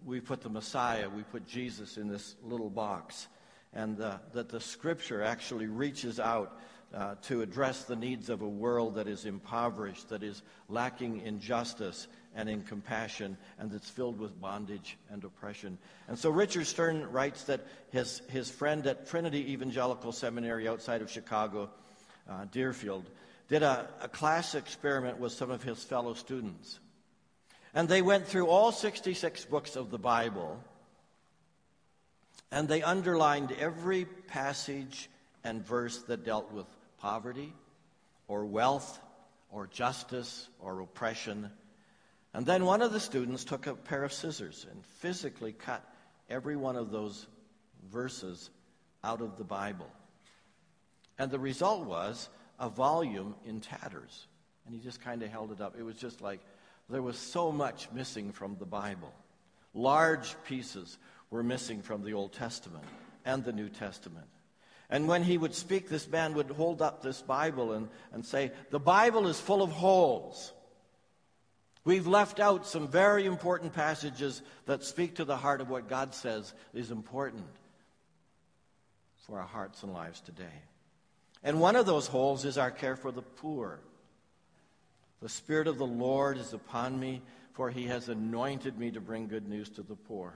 we 0.06 0.20
put 0.20 0.42
the 0.42 0.50
Messiah, 0.50 1.08
we 1.10 1.24
put 1.24 1.48
Jesus 1.48 1.98
in 1.98 2.08
this 2.08 2.36
little 2.44 2.70
box, 2.70 3.28
and 3.74 3.98
that 3.98 4.50
the 4.50 4.60
scripture 4.60 5.22
actually 5.22 5.68
reaches 5.68 6.20
out 6.20 6.60
uh, 6.94 7.16
to 7.24 7.42
address 7.42 7.86
the 7.86 7.96
needs 7.96 8.30
of 8.30 8.42
a 8.42 8.48
world 8.48 8.96
that 8.96 9.08
is 9.08 9.26
impoverished, 9.26 10.10
that 10.10 10.22
is 10.22 10.44
lacking 10.70 11.22
in 11.22 11.40
justice 11.40 12.08
and 12.36 12.48
in 12.48 12.62
compassion, 12.64 13.38
and 13.60 13.72
that's 13.72 13.90
filled 13.90 14.20
with 14.20 14.40
bondage 14.40 14.98
and 15.12 15.24
oppression. 15.24 15.78
And 16.08 16.18
so 16.18 16.30
Richard 16.30 16.68
Stern 16.68 17.12
writes 17.12 17.46
that 17.46 17.62
his, 17.92 18.22
his 18.30 18.50
friend 18.50 18.86
at 18.86 19.08
Trinity 19.08 19.52
Evangelical 19.54 20.12
Seminary 20.12 20.68
outside 20.68 21.02
of 21.02 21.10
Chicago 21.10 21.70
uh, 22.30 22.46
Deerfield, 22.52 23.10
did 23.48 23.64
a, 23.64 23.88
a 24.02 24.08
class 24.08 24.56
experiment 24.56 25.20
with 25.20 25.32
some 25.32 25.52
of 25.52 25.64
his 25.64 25.84
fellow 25.84 26.14
students. 26.14 26.80
And 27.74 27.90
they 27.90 28.02
went 28.02 28.28
through 28.28 28.48
all 28.48 28.72
66 28.72 29.46
books 29.46 29.76
of 29.76 29.90
the 29.90 29.98
Bible, 29.98 30.60
and 32.52 32.68
they 32.68 32.84
underlined 32.84 33.52
every 33.60 34.06
passage 34.06 35.10
and 35.44 35.66
verse 35.66 36.00
that 36.04 36.24
dealt 36.24 36.52
with 36.52 36.68
poverty 37.00 37.54
or 38.28 38.46
wealth 38.46 39.00
or 39.52 39.68
justice 39.68 40.48
or 40.60 40.80
oppression. 40.80 41.50
And 42.34 42.46
then 42.46 42.66
one 42.66 42.82
of 42.82 42.94
the 42.94 43.00
students 43.00 43.44
took 43.44 43.68
a 43.68 43.76
pair 43.76 44.04
of 44.04 44.14
scissors 44.14 44.66
and 44.70 44.86
physically 44.86 45.52
cut 45.52 45.84
every 46.30 46.56
one 46.56 46.76
of 46.76 46.92
those 46.92 47.28
verses 47.92 48.50
out 49.04 49.22
of 49.22 49.38
the 49.38 49.44
Bible. 49.44 49.90
And 51.20 51.30
the 51.30 51.40
result 51.40 51.86
was 51.86 52.30
a 52.60 52.70
volume 52.70 53.36
in 53.46 53.60
tatters. 53.60 54.28
And 54.66 54.74
he 54.74 54.82
just 54.82 55.02
kind 55.02 55.22
of 55.24 55.30
held 55.30 55.52
it 55.52 55.62
up. 55.62 55.76
It 55.78 55.84
was 55.84 55.96
just 55.96 56.22
like 56.22 56.40
there 56.90 57.02
was 57.02 57.18
so 57.18 57.52
much 57.52 57.90
missing 57.92 58.32
from 58.32 58.56
the 58.60 58.66
Bible. 58.66 59.14
Large 59.74 60.36
pieces 60.46 60.98
were 61.30 61.44
missing 61.44 61.82
from 61.82 62.04
the 62.04 62.14
Old 62.14 62.34
Testament 62.34 62.86
and 63.26 63.44
the 63.44 63.54
New 63.54 63.70
Testament. 63.70 64.28
And 64.90 65.08
when 65.08 65.24
he 65.24 65.38
would 65.38 65.56
speak, 65.56 65.90
this 65.90 66.08
man 66.08 66.36
would 66.36 66.52
hold 66.52 66.82
up 66.82 67.02
this 67.02 67.22
Bible 67.22 67.74
and, 67.74 67.90
and 68.12 68.26
say, 68.26 68.52
The 68.70 68.80
Bible 68.80 69.28
is 69.28 69.40
full 69.40 69.64
of 69.64 69.72
holes. 69.72 70.54
We've 71.86 72.08
left 72.08 72.40
out 72.40 72.66
some 72.66 72.88
very 72.88 73.26
important 73.26 73.74
passages 73.74 74.42
that 74.68 74.84
speak 74.84 75.16
to 75.16 75.26
the 75.26 75.36
heart 75.36 75.60
of 75.60 75.70
what 75.70 75.90
God 75.90 76.14
says 76.14 76.54
is 76.74 76.92
important 76.92 77.46
for 79.28 79.40
our 79.40 79.48
hearts 79.48 79.84
and 79.84 79.92
lives 79.92 80.22
today. 80.22 80.62
And 81.44 81.60
one 81.60 81.76
of 81.76 81.86
those 81.86 82.08
holes 82.08 82.46
is 82.46 82.58
our 82.58 82.72
care 82.72 82.96
for 82.96 83.12
the 83.12 83.22
poor. 83.22 83.80
The 85.22 85.30
Spirit 85.30 85.68
of 85.68 85.78
the 85.78 85.86
Lord 85.86 86.38
is 86.38 86.54
upon 86.54 87.00
me, 87.00 87.22
for 87.54 87.70
he 87.70 87.86
has 87.88 88.10
anointed 88.10 88.78
me 88.78 88.92
to 88.92 89.02
bring 89.02 89.28
good 89.28 89.48
news 89.48 89.70
to 89.72 89.82
the 89.82 89.96
poor. 89.96 90.34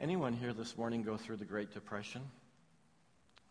Anyone 0.00 0.32
here 0.32 0.52
this 0.52 0.76
morning 0.76 1.02
go 1.02 1.16
through 1.16 1.36
the 1.36 1.44
Great 1.44 1.72
Depression? 1.72 2.22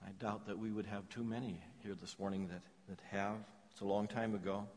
I 0.06 0.12
doubt 0.20 0.48
that 0.48 0.58
we 0.58 0.72
would 0.72 0.88
have 0.88 1.08
too 1.10 1.24
many 1.24 1.62
here 1.84 1.96
this 2.00 2.18
morning 2.20 2.48
that, 2.48 2.62
that 2.90 3.00
have. 3.12 3.36
It's 3.72 3.82
a 3.82 3.86
long 3.86 4.08
time 4.08 4.36
ago. 4.36 4.68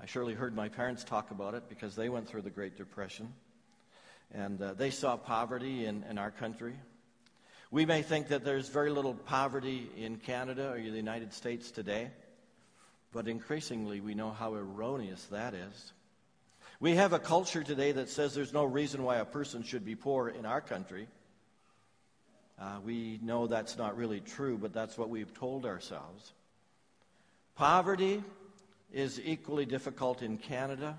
I 0.00 0.06
surely 0.06 0.34
heard 0.34 0.54
my 0.54 0.68
parents 0.68 1.04
talk 1.04 1.30
about 1.30 1.54
it 1.54 1.68
because 1.68 1.94
they 1.94 2.08
went 2.08 2.28
through 2.28 2.42
the 2.42 2.50
Great 2.50 2.76
Depression. 2.76 3.32
And 4.32 4.60
uh, 4.60 4.74
they 4.74 4.90
saw 4.90 5.16
poverty 5.16 5.86
in, 5.86 6.04
in 6.10 6.18
our 6.18 6.30
country. 6.30 6.74
We 7.72 7.86
may 7.86 8.02
think 8.02 8.28
that 8.28 8.44
there's 8.44 8.68
very 8.68 8.90
little 8.90 9.14
poverty 9.14 9.88
in 9.96 10.18
Canada 10.18 10.72
or 10.72 10.76
the 10.76 10.90
United 10.90 11.32
States 11.32 11.70
today, 11.70 12.10
but 13.12 13.26
increasingly 13.26 13.98
we 14.02 14.14
know 14.14 14.30
how 14.30 14.54
erroneous 14.54 15.24
that 15.30 15.54
is. 15.54 15.94
We 16.80 16.96
have 16.96 17.14
a 17.14 17.18
culture 17.18 17.62
today 17.64 17.92
that 17.92 18.10
says 18.10 18.34
there's 18.34 18.52
no 18.52 18.64
reason 18.64 19.02
why 19.02 19.16
a 19.16 19.24
person 19.24 19.62
should 19.62 19.86
be 19.86 19.94
poor 19.94 20.28
in 20.28 20.44
our 20.44 20.60
country. 20.60 21.08
Uh, 22.60 22.76
we 22.84 23.18
know 23.22 23.46
that's 23.46 23.78
not 23.78 23.96
really 23.96 24.20
true, 24.20 24.58
but 24.58 24.74
that's 24.74 24.98
what 24.98 25.08
we've 25.08 25.32
told 25.32 25.64
ourselves. 25.64 26.34
Poverty 27.54 28.22
is 28.92 29.18
equally 29.24 29.64
difficult 29.64 30.20
in 30.20 30.36
Canada 30.36 30.98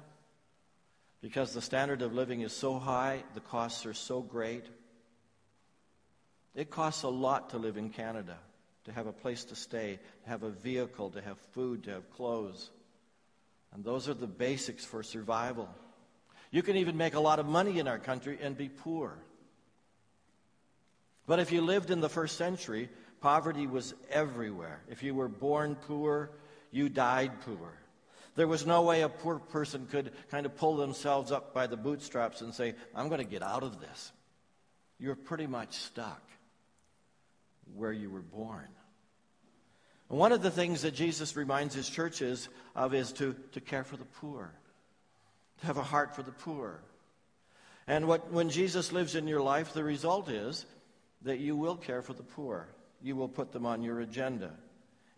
because 1.22 1.54
the 1.54 1.62
standard 1.62 2.02
of 2.02 2.16
living 2.16 2.42
is 2.42 2.52
so 2.52 2.80
high, 2.80 3.24
the 3.36 3.42
costs 3.42 3.86
are 3.86 3.94
so 3.94 4.22
great. 4.22 4.66
It 6.56 6.70
costs 6.70 7.04
a 7.04 7.10
lot 7.10 7.50
to 7.52 7.58
live 7.58 7.78
in 7.78 7.90
Canada, 7.90 8.38
to 8.86 8.92
have 8.92 9.08
a 9.08 9.14
place 9.14 9.46
to 9.46 9.56
stay, 9.56 10.00
to 10.24 10.30
have 10.30 10.44
a 10.44 10.50
vehicle, 10.50 11.10
to 11.12 11.22
have 11.22 11.38
food, 11.54 11.84
to 11.84 11.92
have 11.92 12.12
clothes. 12.12 12.70
And 13.74 13.84
those 13.84 14.08
are 14.08 14.14
the 14.14 14.28
basics 14.28 14.86
for 14.86 15.02
survival. 15.02 15.68
You 16.52 16.62
can 16.62 16.78
even 16.78 16.96
make 16.96 17.16
a 17.16 17.20
lot 17.20 17.40
of 17.40 17.48
money 17.48 17.80
in 17.80 17.88
our 17.88 17.98
country 17.98 18.38
and 18.40 18.56
be 18.56 18.70
poor. 18.70 19.18
But 21.26 21.40
if 21.40 21.52
you 21.52 21.62
lived 21.62 21.90
in 21.90 22.02
the 22.02 22.10
first 22.10 22.38
century, 22.38 22.90
poverty 23.20 23.66
was 23.66 23.96
everywhere. 24.12 24.82
If 24.90 25.02
you 25.02 25.16
were 25.16 25.30
born 25.30 25.76
poor, 25.76 26.30
you 26.70 26.90
died 26.90 27.32
poor. 27.42 27.74
There 28.36 28.48
was 28.48 28.66
no 28.66 28.84
way 28.84 29.02
a 29.02 29.10
poor 29.10 29.40
person 29.40 29.88
could 29.90 30.12
kind 30.30 30.46
of 30.46 30.56
pull 30.56 30.76
themselves 30.76 31.32
up 31.32 31.54
by 31.54 31.66
the 31.66 31.78
bootstraps 31.78 32.42
and 32.42 32.54
say, 32.54 32.76
I'm 32.94 33.08
going 33.08 33.22
to 33.22 33.28
get 33.28 33.42
out 33.42 33.64
of 33.64 33.80
this. 33.80 34.12
You're 35.00 35.16
pretty 35.16 35.48
much 35.48 35.76
stuck 35.78 36.22
where 37.76 37.92
you 37.92 38.10
were 38.10 38.22
born. 38.22 38.68
And 40.10 40.20
one 40.20 40.32
of 40.32 40.42
the 40.42 40.52
things 40.52 40.82
that 40.84 40.94
Jesus 40.94 41.36
reminds 41.36 41.74
his 41.74 41.90
churches 41.90 42.50
of 42.76 42.94
is 42.94 43.12
to, 43.14 43.36
to 43.54 43.62
care 43.62 43.84
for 43.84 43.98
the 43.98 44.06
poor, 44.06 44.54
to 45.62 45.66
have 45.66 45.78
a 45.78 45.84
heart 45.84 46.16
for 46.16 46.24
the 46.24 46.32
poor. 46.32 46.82
And 47.88 48.08
what, 48.08 48.32
when 48.32 48.50
Jesus 48.50 48.92
lives 48.92 49.16
in 49.16 49.28
your 49.28 49.42
life, 49.42 49.74
the 49.74 49.84
result 49.84 50.30
is 50.30 50.66
that 51.24 51.40
you 51.40 51.56
will 51.56 51.76
care 51.76 52.02
for 52.02 52.14
the 52.14 52.24
poor. 52.24 52.68
You 53.02 53.16
will 53.16 53.28
put 53.28 53.52
them 53.52 53.66
on 53.66 53.82
your 53.82 54.02
agenda. 54.02 54.52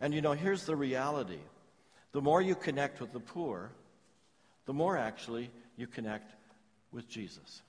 And 0.00 0.14
you 0.14 0.20
know, 0.20 0.32
here's 0.32 0.64
the 0.64 0.76
reality 0.76 1.40
the 2.12 2.22
more 2.22 2.40
you 2.40 2.54
connect 2.54 3.00
with 3.00 3.12
the 3.12 3.20
poor, 3.20 3.70
the 4.64 4.72
more 4.72 4.96
actually 4.96 5.50
you 5.76 5.86
connect 5.86 6.32
with 6.90 7.08
Jesus. 7.08 7.60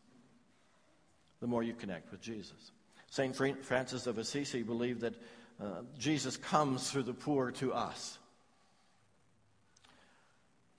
The 1.41 1.47
more 1.47 1.61
you 1.61 1.73
connect 1.73 2.11
with 2.11 2.21
Jesus. 2.21 2.71
St. 3.09 3.63
Francis 3.63 4.07
of 4.07 4.17
Assisi 4.17 4.63
believed 4.63 5.01
that 5.01 5.15
uh, 5.61 5.81
Jesus 5.97 6.37
comes 6.37 6.91
through 6.91 7.03
the 7.03 7.13
poor 7.13 7.51
to 7.51 7.73
us. 7.73 8.19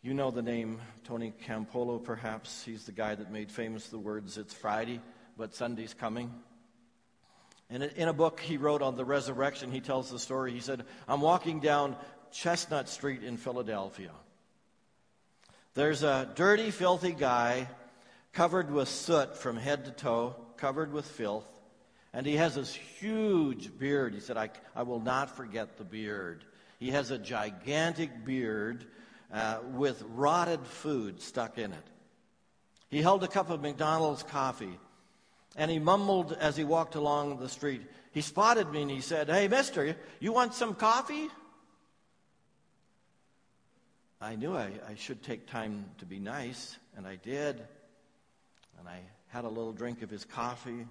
You 0.03 0.15
know 0.15 0.31
the 0.31 0.43
name 0.43 0.81
Tony 1.05 1.33
Campolo, 1.47 2.03
perhaps. 2.03 2.65
He's 2.65 2.85
the 2.85 2.93
guy 2.93 3.15
that 3.15 3.33
made 3.33 3.51
famous 3.51 3.89
the 3.89 3.99
words, 3.99 4.39
It's 4.39 4.55
Friday, 4.55 5.01
but 5.37 5.55
Sunday's 5.55 5.95
coming. 5.95 6.33
And 7.69 7.83
in 7.83 8.09
a 8.09 8.13
book 8.13 8.41
he 8.41 8.57
wrote 8.57 8.81
on 8.81 8.97
the 8.97 9.05
resurrection, 9.05 9.73
he 9.73 9.81
tells 9.81 10.11
the 10.11 10.19
story. 10.19 10.53
He 10.53 10.61
said, 10.61 10.85
I'm 11.09 11.21
walking 11.21 11.61
down 11.61 11.97
Chestnut 12.31 12.89
Street 12.89 13.25
in 13.25 13.37
Philadelphia. 13.37 14.13
There's 15.75 16.03
a 16.03 16.31
dirty, 16.35 16.71
filthy 16.71 17.13
guy 17.13 17.69
covered 18.33 18.71
with 18.71 18.89
soot 18.89 19.37
from 19.37 19.57
head 19.57 19.85
to 19.87 19.91
toe, 19.91 20.37
covered 20.57 20.93
with 20.93 21.07
filth, 21.07 21.58
and 22.19 22.27
he 22.27 22.35
has 22.35 22.57
this 22.57 22.75
huge 22.75 23.79
beard. 23.79 24.13
He 24.13 24.19
said, 24.19 24.37
I, 24.37 24.51
I 24.75 24.83
will 24.83 24.99
not 24.99 25.37
forget 25.37 25.79
the 25.79 25.85
beard. 25.85 26.45
He 26.81 26.91
has 26.91 27.13
a 27.13 27.19
gigantic 27.19 28.25
beard 28.25 28.87
uh, 29.33 29.59
with 29.75 30.03
rotted 30.17 30.67
food 30.67 31.23
stuck 31.23 31.59
in 31.59 31.71
it. 31.71 31.87
He 32.91 33.03
held 33.03 33.23
a 33.23 33.29
cup 33.29 33.51
of 33.51 33.63
McDonald's 33.63 34.25
coffee, 34.25 34.81
and 35.55 35.71
he 35.71 35.79
mumbled 35.79 36.33
as 36.33 36.57
he 36.57 36.65
walked 36.65 36.97
along 36.97 37.39
the 37.39 37.49
street. 37.49 37.83
He 38.11 38.21
spotted 38.21 38.69
me 38.73 38.83
and 38.83 38.91
he 38.91 39.01
said, 39.01 39.29
Hey, 39.29 39.47
mister, 39.47 39.95
you 40.19 40.33
want 40.33 40.55
some 40.55 40.75
coffee? 40.75 41.29
I 44.21 44.35
knew 44.35 44.57
I, 44.57 44.73
I 44.89 44.97
should 44.97 45.23
take 45.23 45.47
time 45.47 45.85
to 45.99 46.05
be 46.05 46.19
nice, 46.19 46.79
and 46.97 47.07
I 47.07 47.15
did. 47.15 47.63
And 48.81 48.89
I 48.89 49.03
had 49.29 49.45
a 49.45 49.49
little 49.49 49.73
drink 49.73 50.03
of 50.03 50.11
his 50.11 50.25
coffee, 50.25 50.85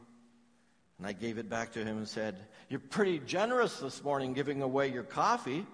and 0.98 1.08
I 1.08 1.14
gave 1.14 1.38
it 1.38 1.50
back 1.50 1.74
to 1.74 1.84
him 1.84 1.98
and 1.98 2.08
said, 2.08 2.36
You're 2.70 2.80
pretty 2.80 3.20
generous 3.20 3.80
this 3.80 4.04
morning 4.04 4.34
giving 4.34 4.62
away 4.62 4.92
your 4.92 5.04
coffee. 5.04 5.66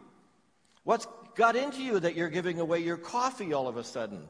What's 0.84 1.08
got 1.36 1.56
into 1.56 1.82
you 1.82 2.00
that 2.00 2.16
you're 2.16 2.30
giving 2.30 2.60
away 2.60 2.80
your 2.80 2.98
coffee 2.98 3.54
all 3.54 3.68
of 3.68 3.78
a 3.78 3.84
sudden? 3.84 4.28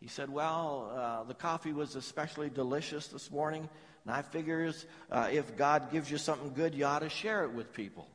He 0.00 0.08
said, 0.08 0.30
Well, 0.30 0.92
uh, 0.96 1.24
the 1.24 1.34
coffee 1.34 1.72
was 1.72 1.94
especially 1.94 2.48
delicious 2.48 3.08
this 3.08 3.30
morning, 3.30 3.68
and 4.04 4.14
I 4.14 4.22
figures 4.22 4.86
uh, 5.10 5.28
if 5.30 5.56
God 5.56 5.92
gives 5.92 6.10
you 6.10 6.16
something 6.16 6.54
good, 6.54 6.74
you 6.74 6.86
ought 6.86 7.00
to 7.00 7.10
share 7.10 7.44
it 7.44 7.52
with 7.52 7.74
people. 7.74 8.08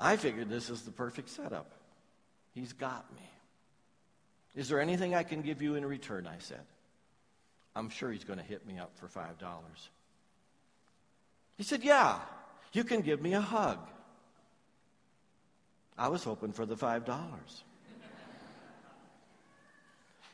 I 0.00 0.16
figured 0.16 0.48
this 0.48 0.70
is 0.70 0.82
the 0.82 0.90
perfect 0.90 1.28
setup. 1.28 1.72
He's 2.52 2.72
got 2.72 3.12
me. 3.14 3.22
Is 4.56 4.68
there 4.68 4.80
anything 4.80 5.14
I 5.14 5.22
can 5.22 5.42
give 5.42 5.62
you 5.62 5.76
in 5.76 5.84
return? 5.86 6.26
I 6.26 6.38
said. 6.38 6.64
I'm 7.74 7.88
sure 7.90 8.10
he's 8.10 8.24
going 8.24 8.38
to 8.38 8.44
hit 8.44 8.66
me 8.66 8.78
up 8.78 8.90
for 8.96 9.06
$5. 9.06 9.34
He 11.56 11.62
said, 11.62 11.82
Yeah, 11.82 12.18
you 12.72 12.84
can 12.84 13.00
give 13.00 13.20
me 13.20 13.34
a 13.34 13.40
hug. 13.40 13.78
I 15.96 16.08
was 16.08 16.22
hoping 16.22 16.52
for 16.52 16.64
the 16.64 16.76
$5. 16.76 17.62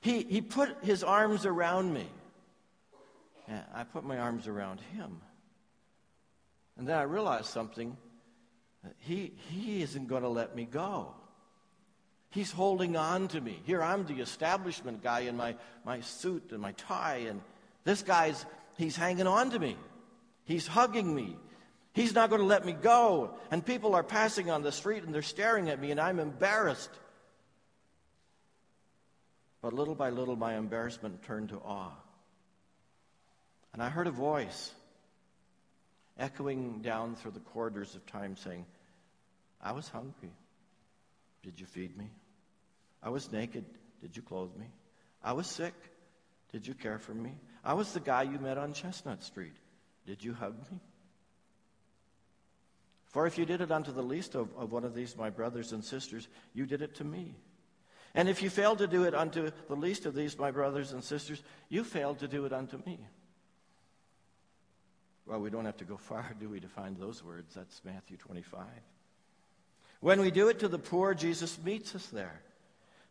he, 0.01 0.23
he 0.23 0.41
put 0.41 0.77
his 0.83 1.03
arms 1.03 1.47
around 1.47 1.93
me. 1.93 2.07
And 3.49 3.63
I 3.75 3.85
put 3.85 4.05
my 4.05 4.19
arms 4.19 4.47
around 4.47 4.81
him. 4.81 5.21
And 6.77 6.87
then 6.87 6.97
I 6.99 7.03
realized 7.03 7.47
something 7.47 7.97
he, 8.99 9.33
he 9.51 9.83
isn't 9.83 10.09
going 10.09 10.23
to 10.23 10.29
let 10.29 10.55
me 10.55 10.65
go. 10.65 11.15
He's 12.35 12.51
holding 12.51 12.97
on 12.97 13.29
to 13.29 13.41
me. 13.41 13.61
Here 13.65 13.81
I'm 13.81 14.07
the 14.07 14.21
establishment 14.21 15.05
guy 15.05 15.21
in 15.21 15.37
my, 15.37 15.55
my 15.85 16.01
suit 16.01 16.51
and 16.51 16.61
my 16.61 16.73
tie, 16.73 17.27
and 17.29 17.41
this 17.85 18.03
guy's, 18.03 18.45
he's 18.77 18.97
hanging 18.97 19.29
on 19.29 19.51
to 19.51 19.59
me. 19.61 19.77
He's 20.45 20.67
hugging 20.67 21.15
me. 21.15 21.37
He's 21.93 22.13
not 22.13 22.31
going 22.31 22.41
to 22.41 22.47
let 22.47 22.67
me 22.67 22.73
go. 22.73 23.37
And 23.53 23.65
people 23.65 23.95
are 23.95 24.03
passing 24.03 24.51
on 24.51 24.63
the 24.63 24.73
street 24.73 25.05
and 25.05 25.15
they're 25.15 25.23
staring 25.23 25.69
at 25.71 25.81
me, 25.81 25.93
and 25.93 26.01
I'm 26.01 26.19
embarrassed. 26.19 26.91
But 29.63 29.73
little 29.73 29.95
by 29.95 30.11
little, 30.11 30.35
my 30.35 30.57
embarrassment 30.57 31.23
turned 31.23 31.51
to 31.51 31.61
awe. 31.65 31.95
And 33.73 33.81
I 33.81 33.91
heard 33.91 34.09
a 34.09 34.11
voice 34.11 34.75
echoing 36.19 36.83
down 36.83 37.15
through 37.15 37.31
the 37.31 37.41
corridors 37.41 37.95
of 37.95 38.05
time 38.07 38.37
saying, 38.37 38.67
I 39.63 39.71
was 39.71 39.89
hungry. 39.89 40.33
Did 41.45 41.61
you 41.61 41.67
feed 41.67 41.97
me? 41.97 42.11
I 43.05 43.11
was 43.11 43.31
naked. 43.31 43.67
Did 44.01 44.17
you 44.17 44.23
clothe 44.23 44.57
me? 44.57 44.67
I 45.23 45.35
was 45.35 45.47
sick. 45.47 45.75
Did 46.51 46.67
you 46.67 46.75
care 46.75 46.99
for 46.99 47.13
me? 47.13 47.33
I 47.63 47.75
was 47.75 47.93
the 47.93 48.01
guy 48.01 48.23
you 48.23 48.39
met 48.39 48.59
on 48.59 48.73
Chestnut 48.73 49.23
Street. 49.23 49.57
Did 50.07 50.25
you 50.25 50.33
hug 50.33 50.57
me? 50.71 50.81
For 53.09 53.27
if 53.27 53.39
you 53.39 53.45
did 53.45 53.61
it 53.61 53.71
unto 53.71 53.93
the 53.93 54.03
least 54.03 54.35
of, 54.35 54.49
of 54.57 54.73
one 54.73 54.85
of 54.85 54.95
these, 54.95 55.17
my 55.17 55.31
brothers 55.31 55.73
and 55.73 55.85
sisters, 55.85 56.27
you 56.53 56.67
did 56.67 56.83
it 56.83 56.97
to 56.97 57.05
me. 57.05 57.37
And 58.15 58.29
if 58.29 58.43
you 58.43 58.51
failed 58.51 58.79
to 58.79 58.87
do 58.87 59.05
it 59.05 59.15
unto 59.15 59.51
the 59.69 59.77
least 59.77 60.07
of 60.07 60.15
these, 60.15 60.39
my 60.39 60.51
brothers 60.51 60.93
and 60.93 61.03
sisters, 61.03 61.43
you 61.69 61.85
failed 61.85 62.21
to 62.21 62.29
do 62.29 62.45
it 62.45 62.53
unto 62.53 62.79
me. 62.87 62.99
Well, 65.27 65.41
we 65.41 65.51
don't 65.51 65.65
have 65.65 65.77
to 65.79 65.85
go 65.85 65.97
far, 65.97 66.35
do 66.39 66.49
we, 66.49 66.61
to 66.61 66.69
find 66.69 66.97
those 66.97 67.25
words? 67.25 67.55
That's 67.55 67.81
Matthew 67.85 68.17
25. 68.17 68.65
When 70.01 70.21
we 70.21 70.31
do 70.31 70.49
it 70.49 70.59
to 70.61 70.69
the 70.69 70.79
poor, 70.79 71.15
Jesus 71.15 71.59
meets 71.65 71.95
us 71.95 72.07
there. 72.07 72.43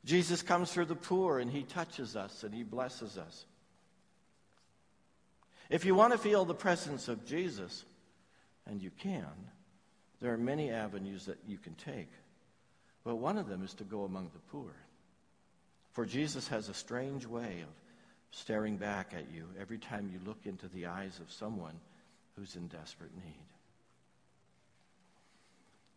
Jesus 0.06 0.42
comes 0.42 0.72
for 0.72 0.86
the 0.86 0.96
poor 0.96 1.40
and 1.40 1.50
he 1.50 1.64
touches 1.64 2.16
us 2.16 2.44
and 2.44 2.54
he 2.54 2.64
blesses 2.64 3.18
us. 3.18 3.46
If 5.70 5.86
you 5.86 5.96
want 5.96 6.12
to 6.14 6.20
feel 6.20 6.46
the 6.46 6.54
presence 6.54 7.08
of 7.08 7.26
Jesus, 7.26 7.86
and 8.66 8.82
you 8.82 8.92
can, 8.98 9.26
there 10.22 10.34
are 10.34 10.38
many 10.38 10.72
avenues 10.72 11.26
that 11.26 11.40
you 11.48 11.58
can 11.58 11.74
take. 11.76 12.10
But 13.04 13.16
one 13.16 13.38
of 13.38 13.48
them 13.48 13.64
is 13.64 13.74
to 13.76 13.84
go 13.84 14.04
among 14.04 14.30
the 14.34 14.40
poor. 14.52 14.72
For 15.92 16.06
Jesus 16.06 16.48
has 16.48 16.70
a 16.70 16.74
strange 16.74 17.26
way 17.26 17.62
of 17.62 17.70
staring 18.32 18.78
back 18.78 19.14
at 19.14 19.32
you 19.34 19.48
every 19.60 19.78
time 19.78 20.10
you 20.12 20.20
look 20.26 20.46
into 20.46 20.68
the 20.70 20.88
eyes 20.88 21.20
of 21.20 21.32
someone 21.32 21.80
who's 22.36 22.56
in 22.56 22.68
desperate 22.68 23.16
need. 23.16 23.53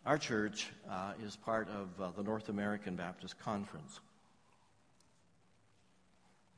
Our 0.06 0.18
church 0.18 0.68
uh, 0.88 1.14
is 1.20 1.34
part 1.34 1.68
of 1.68 2.00
uh, 2.00 2.12
the 2.16 2.22
North 2.22 2.48
American 2.48 2.94
Baptist 2.94 3.40
Conference. 3.40 3.98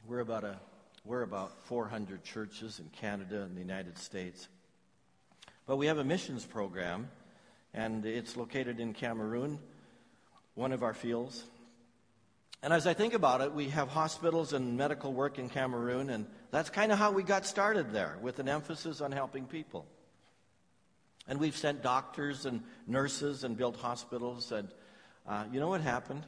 We're 0.06 0.20
about, 0.20 0.44
a, 0.44 0.60
we're 1.02 1.22
about 1.22 1.64
400 1.64 2.22
churches 2.24 2.78
in 2.78 2.90
Canada 2.90 3.40
and 3.44 3.56
the 3.56 3.60
United 3.60 3.96
States. 3.96 4.48
But 5.66 5.78
we 5.78 5.86
have 5.86 5.96
a 5.96 6.04
missions 6.04 6.44
program, 6.44 7.08
and 7.72 8.04
it's 8.04 8.36
located 8.36 8.80
in 8.80 8.92
Cameroon, 8.92 9.58
one 10.54 10.72
of 10.72 10.82
our 10.82 10.92
fields. 10.92 11.42
And 12.62 12.70
as 12.70 12.86
I 12.86 12.92
think 12.92 13.14
about 13.14 13.40
it, 13.40 13.54
we 13.54 13.70
have 13.70 13.88
hospitals 13.88 14.52
and 14.52 14.76
medical 14.76 15.14
work 15.14 15.38
in 15.38 15.48
Cameroon, 15.48 16.10
and 16.10 16.26
that's 16.50 16.68
kind 16.68 16.92
of 16.92 16.98
how 16.98 17.12
we 17.12 17.22
got 17.22 17.46
started 17.46 17.92
there, 17.92 18.18
with 18.20 18.40
an 18.40 18.48
emphasis 18.50 19.00
on 19.00 19.10
helping 19.10 19.46
people. 19.46 19.86
And 21.28 21.38
we've 21.38 21.56
sent 21.56 21.82
doctors 21.82 22.46
and 22.46 22.62
nurses 22.86 23.44
and 23.44 23.56
built 23.56 23.76
hospitals. 23.76 24.50
And 24.50 24.68
uh, 25.26 25.44
you 25.52 25.60
know 25.60 25.68
what 25.68 25.82
happened? 25.82 26.24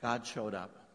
God 0.00 0.26
showed 0.26 0.54
up. 0.54 0.86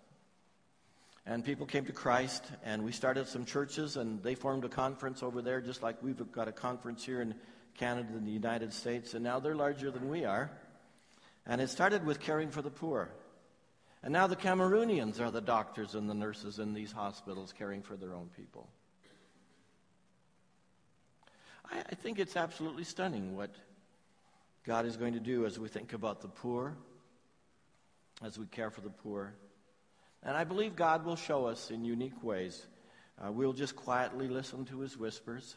And 1.26 1.44
people 1.46 1.66
came 1.66 1.86
to 1.86 1.92
Christ, 1.92 2.44
and 2.64 2.84
we 2.84 2.92
started 2.92 3.28
some 3.28 3.46
churches, 3.46 3.96
and 3.96 4.24
they 4.24 4.34
formed 4.34 4.66
a 4.66 4.70
conference 4.70 5.22
over 5.22 5.42
there, 5.42 5.62
just 5.62 5.84
like 5.84 6.02
we've 6.02 6.32
got 6.32 6.48
a 6.48 6.52
conference 6.52 7.06
here 7.06 7.22
in 7.22 7.36
Canada 7.78 8.10
and 8.14 8.26
the 8.26 8.32
United 8.32 8.74
States. 8.74 9.14
And 9.14 9.24
now 9.24 9.40
they're 9.40 9.56
larger 9.56 9.92
than 9.92 10.10
we 10.10 10.26
are. 10.26 10.52
And 11.46 11.62
it 11.62 11.70
started 11.70 12.06
with 12.06 12.20
caring 12.20 12.50
for 12.50 12.62
the 12.62 12.70
poor. 12.70 13.10
And 14.04 14.14
now 14.14 14.28
the 14.28 14.36
Cameroonians 14.36 15.20
are 15.20 15.30
the 15.30 15.42
doctors 15.42 15.94
and 15.94 16.10
the 16.10 16.14
nurses 16.14 16.60
in 16.60 16.74
these 16.74 16.92
hospitals 16.92 17.54
caring 17.56 17.84
for 17.84 17.96
their 17.96 18.14
own 18.14 18.30
people. 18.36 18.68
I, 21.72 21.96
think 21.96 22.20
it's 22.20 22.36
absolutely 22.36 22.84
stunning 22.84 23.36
what 23.36 23.50
God 24.66 24.86
is 24.86 24.98
going 24.98 25.14
to 25.14 25.20
do 25.20 25.46
as 25.46 25.58
we 25.58 25.68
think 25.68 25.94
about 25.94 26.22
the 26.22 26.28
poor, 26.28 26.76
as 28.24 28.38
we 28.38 28.46
care 28.46 28.70
for 28.70 28.82
the 28.82 28.90
poor. 28.90 29.34
And 30.24 30.36
I 30.36 30.44
believe 30.44 30.76
God 30.76 31.06
will 31.06 31.16
show 31.16 31.46
us 31.46 31.72
in 31.72 31.86
unique 31.86 32.24
ways. 32.24 32.66
Uh, 33.24 33.32
we'll 33.32 33.54
just 33.54 33.76
quietly 33.76 34.28
listen 34.28 34.66
to 34.66 34.80
his 34.82 34.98
whispers. 34.98 35.56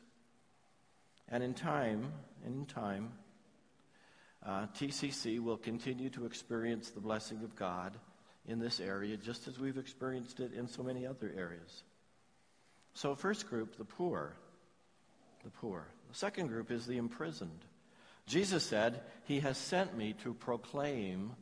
And 1.29 1.42
in 1.42 1.55
time, 1.55 2.12
in 2.46 2.66
time, 2.66 3.12
uh, 4.44 4.66
TCC 4.79 5.40
will 5.40 5.57
continue 5.57 6.11
to 6.11 6.27
experience 6.27 6.90
the 6.90 7.00
blessing 7.00 7.42
of 7.42 7.57
God 7.57 7.96
in 8.46 8.59
this 8.59 8.79
area, 8.79 9.16
just 9.16 9.48
as 9.48 9.59
we've 9.59 9.79
experienced 9.79 10.40
it 10.40 10.53
in 10.53 10.68
so 10.68 10.83
many 10.83 11.07
other 11.07 11.33
areas. 11.37 11.83
So, 12.92 13.14
first 13.14 13.48
group, 13.48 13.77
the 13.79 13.85
poor. 13.85 14.37
The 15.42 15.50
poor. 15.50 15.87
The 16.14 16.20
second 16.20 16.46
group 16.46 16.70
is 16.70 16.87
the 16.87 16.96
imprisoned. 16.96 17.64
Jesus 18.29 18.62
said, 18.62 19.00
He 19.24 19.40
has 19.40 19.59
sent 19.59 19.98
me 19.98 20.14
to 20.22 20.33
proclaim 20.33 21.33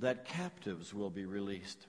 that 0.00 0.24
captives 0.24 0.92
will 0.92 1.08
be 1.08 1.24
released. 1.24 1.86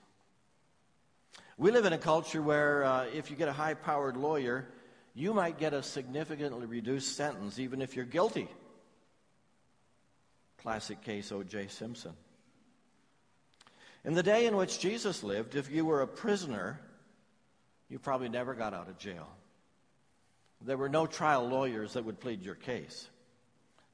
We 1.58 1.72
live 1.72 1.86
in 1.86 1.92
a 1.92 1.98
culture 1.98 2.40
where 2.40 2.84
uh, 2.84 3.06
if 3.06 3.32
you 3.32 3.36
get 3.36 3.48
a 3.48 3.52
high 3.52 3.74
powered 3.74 4.16
lawyer, 4.16 4.68
you 5.12 5.34
might 5.34 5.58
get 5.58 5.74
a 5.74 5.82
significantly 5.82 6.66
reduced 6.66 7.16
sentence, 7.16 7.58
even 7.58 7.82
if 7.82 7.96
you're 7.96 8.04
guilty. 8.04 8.46
Classic 10.58 11.02
case 11.02 11.32
O.J. 11.32 11.66
Simpson. 11.66 12.12
In 14.04 14.14
the 14.14 14.22
day 14.22 14.46
in 14.46 14.54
which 14.54 14.78
Jesus 14.78 15.24
lived, 15.24 15.56
if 15.56 15.68
you 15.68 15.84
were 15.84 16.02
a 16.02 16.06
prisoner, 16.06 16.78
you 17.88 17.98
probably 17.98 18.28
never 18.28 18.54
got 18.54 18.72
out 18.72 18.88
of 18.88 18.98
jail. 18.98 19.26
There 20.64 20.78
were 20.78 20.88
no 20.88 21.06
trial 21.06 21.46
lawyers 21.46 21.92
that 21.92 22.04
would 22.04 22.20
plead 22.20 22.42
your 22.42 22.54
case. 22.54 23.08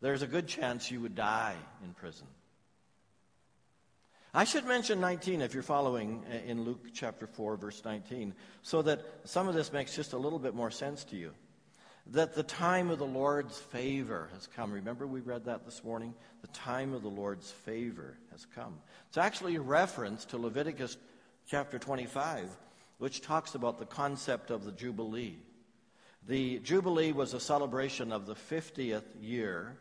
There's 0.00 0.22
a 0.22 0.26
good 0.26 0.46
chance 0.46 0.90
you 0.90 1.00
would 1.00 1.14
die 1.14 1.56
in 1.84 1.92
prison. 1.94 2.26
I 4.32 4.44
should 4.44 4.64
mention 4.64 5.00
19 5.00 5.42
if 5.42 5.54
you're 5.54 5.64
following 5.64 6.22
uh, 6.30 6.36
in 6.48 6.62
Luke 6.62 6.86
chapter 6.94 7.26
4, 7.26 7.56
verse 7.56 7.82
19, 7.84 8.32
so 8.62 8.80
that 8.82 9.04
some 9.24 9.48
of 9.48 9.54
this 9.54 9.72
makes 9.72 9.96
just 9.96 10.12
a 10.12 10.18
little 10.18 10.38
bit 10.38 10.54
more 10.54 10.70
sense 10.70 11.02
to 11.04 11.16
you. 11.16 11.32
That 12.12 12.36
the 12.36 12.44
time 12.44 12.90
of 12.90 13.00
the 13.00 13.06
Lord's 13.06 13.58
favor 13.58 14.28
has 14.32 14.46
come. 14.46 14.70
Remember, 14.70 15.06
we 15.06 15.20
read 15.20 15.46
that 15.46 15.64
this 15.64 15.82
morning? 15.82 16.14
The 16.42 16.48
time 16.48 16.94
of 16.94 17.02
the 17.02 17.08
Lord's 17.08 17.50
favor 17.50 18.16
has 18.30 18.46
come. 18.54 18.78
It's 19.08 19.18
actually 19.18 19.56
a 19.56 19.60
reference 19.60 20.24
to 20.26 20.38
Leviticus 20.38 20.96
chapter 21.46 21.80
25, 21.80 22.48
which 22.98 23.22
talks 23.22 23.56
about 23.56 23.78
the 23.80 23.86
concept 23.86 24.50
of 24.50 24.64
the 24.64 24.72
Jubilee. 24.72 25.38
The 26.26 26.58
Jubilee 26.60 27.12
was 27.12 27.34
a 27.34 27.40
celebration 27.40 28.12
of 28.12 28.26
the 28.26 28.34
50th 28.34 29.04
year. 29.20 29.76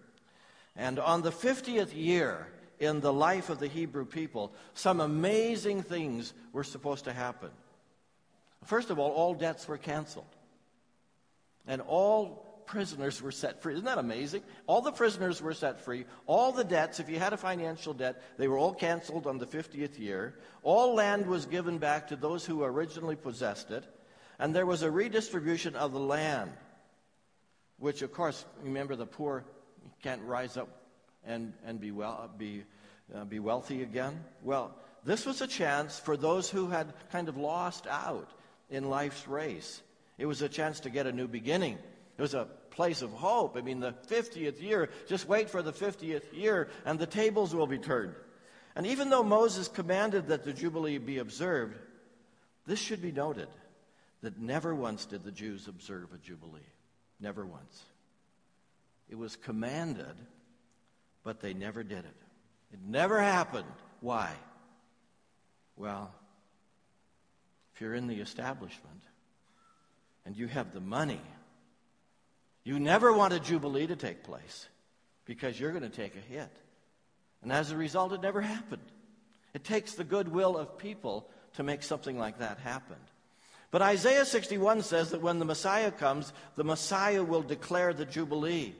And 0.76 1.00
on 1.00 1.22
the 1.22 1.32
50th 1.32 1.96
year 1.96 2.48
in 2.80 3.02
the 3.02 3.14
life 3.14 3.50
of 3.50 3.60
the 3.60 3.68
Hebrew 3.68 4.06
people, 4.06 4.54
some 4.74 5.02
amazing 5.02 5.84
things 5.84 6.34
were 6.54 6.64
supposed 6.64 7.06
to 7.06 7.14
happen. 7.14 7.52
First 8.64 8.90
of 8.90 9.00
all, 9.00 9.12
all 9.12 9.34
debts 9.34 9.68
were 9.68 9.78
canceled. 9.78 10.26
And 11.68 11.82
all 11.82 12.64
prisoners 12.66 13.22
were 13.22 13.32
set 13.32 13.62
free. 13.62 13.74
Isn't 13.74 13.86
that 13.86 13.98
amazing? 13.98 14.44
All 14.68 14.82
the 14.82 14.92
prisoners 14.92 15.42
were 15.42 15.54
set 15.54 15.82
free. 15.82 16.06
All 16.26 16.52
the 16.52 16.64
debts, 16.64 17.00
if 17.00 17.10
you 17.10 17.20
had 17.20 17.34
a 17.34 17.38
financial 17.38 17.94
debt, 17.94 18.22
they 18.38 18.48
were 18.48 18.58
all 18.58 18.74
canceled 18.74 19.28
on 19.28 19.40
the 19.40 19.46
50th 19.46 20.00
year. 20.00 20.36
All 20.64 20.96
land 20.96 21.26
was 21.26 21.46
given 21.46 21.80
back 21.80 22.08
to 22.08 22.16
those 22.16 22.46
who 22.46 22.64
originally 22.64 23.16
possessed 23.16 23.72
it 23.72 23.84
and 24.40 24.56
there 24.56 24.66
was 24.66 24.82
a 24.84 24.90
redistribution 24.90 25.76
of 25.76 25.92
the 25.92 26.00
land, 26.00 26.52
which, 27.78 28.02
of 28.02 28.14
course, 28.14 28.46
remember 28.64 28.96
the 28.96 29.06
poor 29.06 29.44
can't 30.02 30.22
rise 30.24 30.56
up 30.56 30.70
and, 31.26 31.54
and 31.66 31.80
be, 31.80 31.92
well, 31.92 32.30
be, 32.38 32.64
uh, 33.14 33.26
be 33.26 33.40
wealthy 33.40 33.84
again. 33.84 34.24
Well, 34.42 34.74
this 35.04 35.26
was 35.26 35.42
a 35.42 35.48
chance 35.48 36.00
for 36.00 36.16
those 36.16 36.50
who 36.50 36.70
had 36.70 36.94
kind 37.12 37.28
of 37.28 37.36
lost 37.36 37.86
out 37.88 38.30
in 38.70 38.90
life's 38.90 39.28
race. 39.28 39.82
It 40.18 40.26
was 40.26 40.42
a 40.42 40.50
chance 40.50 40.82
to 40.82 40.90
get 40.90 41.06
a 41.06 41.12
new 41.12 41.28
beginning. 41.28 41.78
It 42.18 42.22
was 42.22 42.34
a 42.34 42.48
place 42.72 43.02
of 43.02 43.12
hope. 43.12 43.58
I 43.58 43.62
mean, 43.62 43.82
the 43.82 43.94
50th 44.08 44.62
year, 44.62 44.90
just 45.08 45.28
wait 45.28 45.50
for 45.50 45.62
the 45.62 45.74
50th 45.74 46.34
year, 46.34 46.70
and 46.86 46.98
the 46.98 47.06
tables 47.06 47.54
will 47.54 47.68
be 47.68 47.78
turned. 47.78 48.16
And 48.76 48.88
even 48.88 49.10
though 49.10 49.24
Moses 49.24 49.68
commanded 49.68 50.28
that 50.28 50.46
the 50.46 50.54
Jubilee 50.54 50.98
be 50.98 51.18
observed, 51.18 51.78
this 52.66 52.80
should 52.80 53.02
be 53.02 53.12
noted 53.12 53.48
that 54.22 54.40
never 54.40 54.76
once 54.76 55.06
did 55.06 55.24
the 55.24 55.32
Jews 55.32 55.68
observe 55.68 56.14
a 56.14 56.18
Jubilee. 56.18 56.60
Never 57.20 57.46
once. 57.46 57.84
It 59.10 59.18
was 59.18 59.36
commanded, 59.36 60.16
but 61.24 61.40
they 61.40 61.54
never 61.54 61.84
did 61.84 62.00
it. 62.00 62.18
It 62.74 62.80
never 62.86 63.20
happened. 63.20 63.66
Why? 64.02 64.32
Well, 65.76 66.14
if 67.74 67.82
you're 67.82 67.96
in 67.96 68.08
the 68.08 68.20
establishment 68.20 69.02
and 70.26 70.36
you 70.36 70.48
have 70.48 70.74
the 70.74 70.82
money, 70.82 71.22
You 72.64 72.80
never 72.80 73.12
want 73.12 73.34
a 73.34 73.40
Jubilee 73.40 73.88
to 73.88 73.96
take 73.96 74.24
place 74.24 74.68
because 75.26 75.60
you're 75.60 75.72
going 75.72 75.82
to 75.82 75.90
take 75.90 76.16
a 76.16 76.20
hit. 76.20 76.52
And 77.42 77.52
as 77.52 77.72
a 77.72 77.76
result, 77.76 78.14
it 78.14 78.22
never 78.22 78.42
happened. 78.42 78.84
It 79.54 79.64
takes 79.64 79.94
the 79.94 80.04
goodwill 80.04 80.58
of 80.58 80.78
people 80.78 81.28
to 81.54 81.64
make 81.64 81.82
something 81.82 82.18
like 82.20 82.38
that 82.40 82.60
happen. 82.60 82.98
But 83.72 83.82
Isaiah 83.82 84.26
61 84.26 84.82
says 84.84 85.12
that 85.12 85.22
when 85.22 85.40
the 85.40 85.46
Messiah 85.46 85.92
comes, 85.92 86.34
the 86.56 86.64
Messiah 86.64 87.24
will 87.24 87.44
declare 87.44 87.94
the 87.94 88.06
Jubilee. 88.06 88.74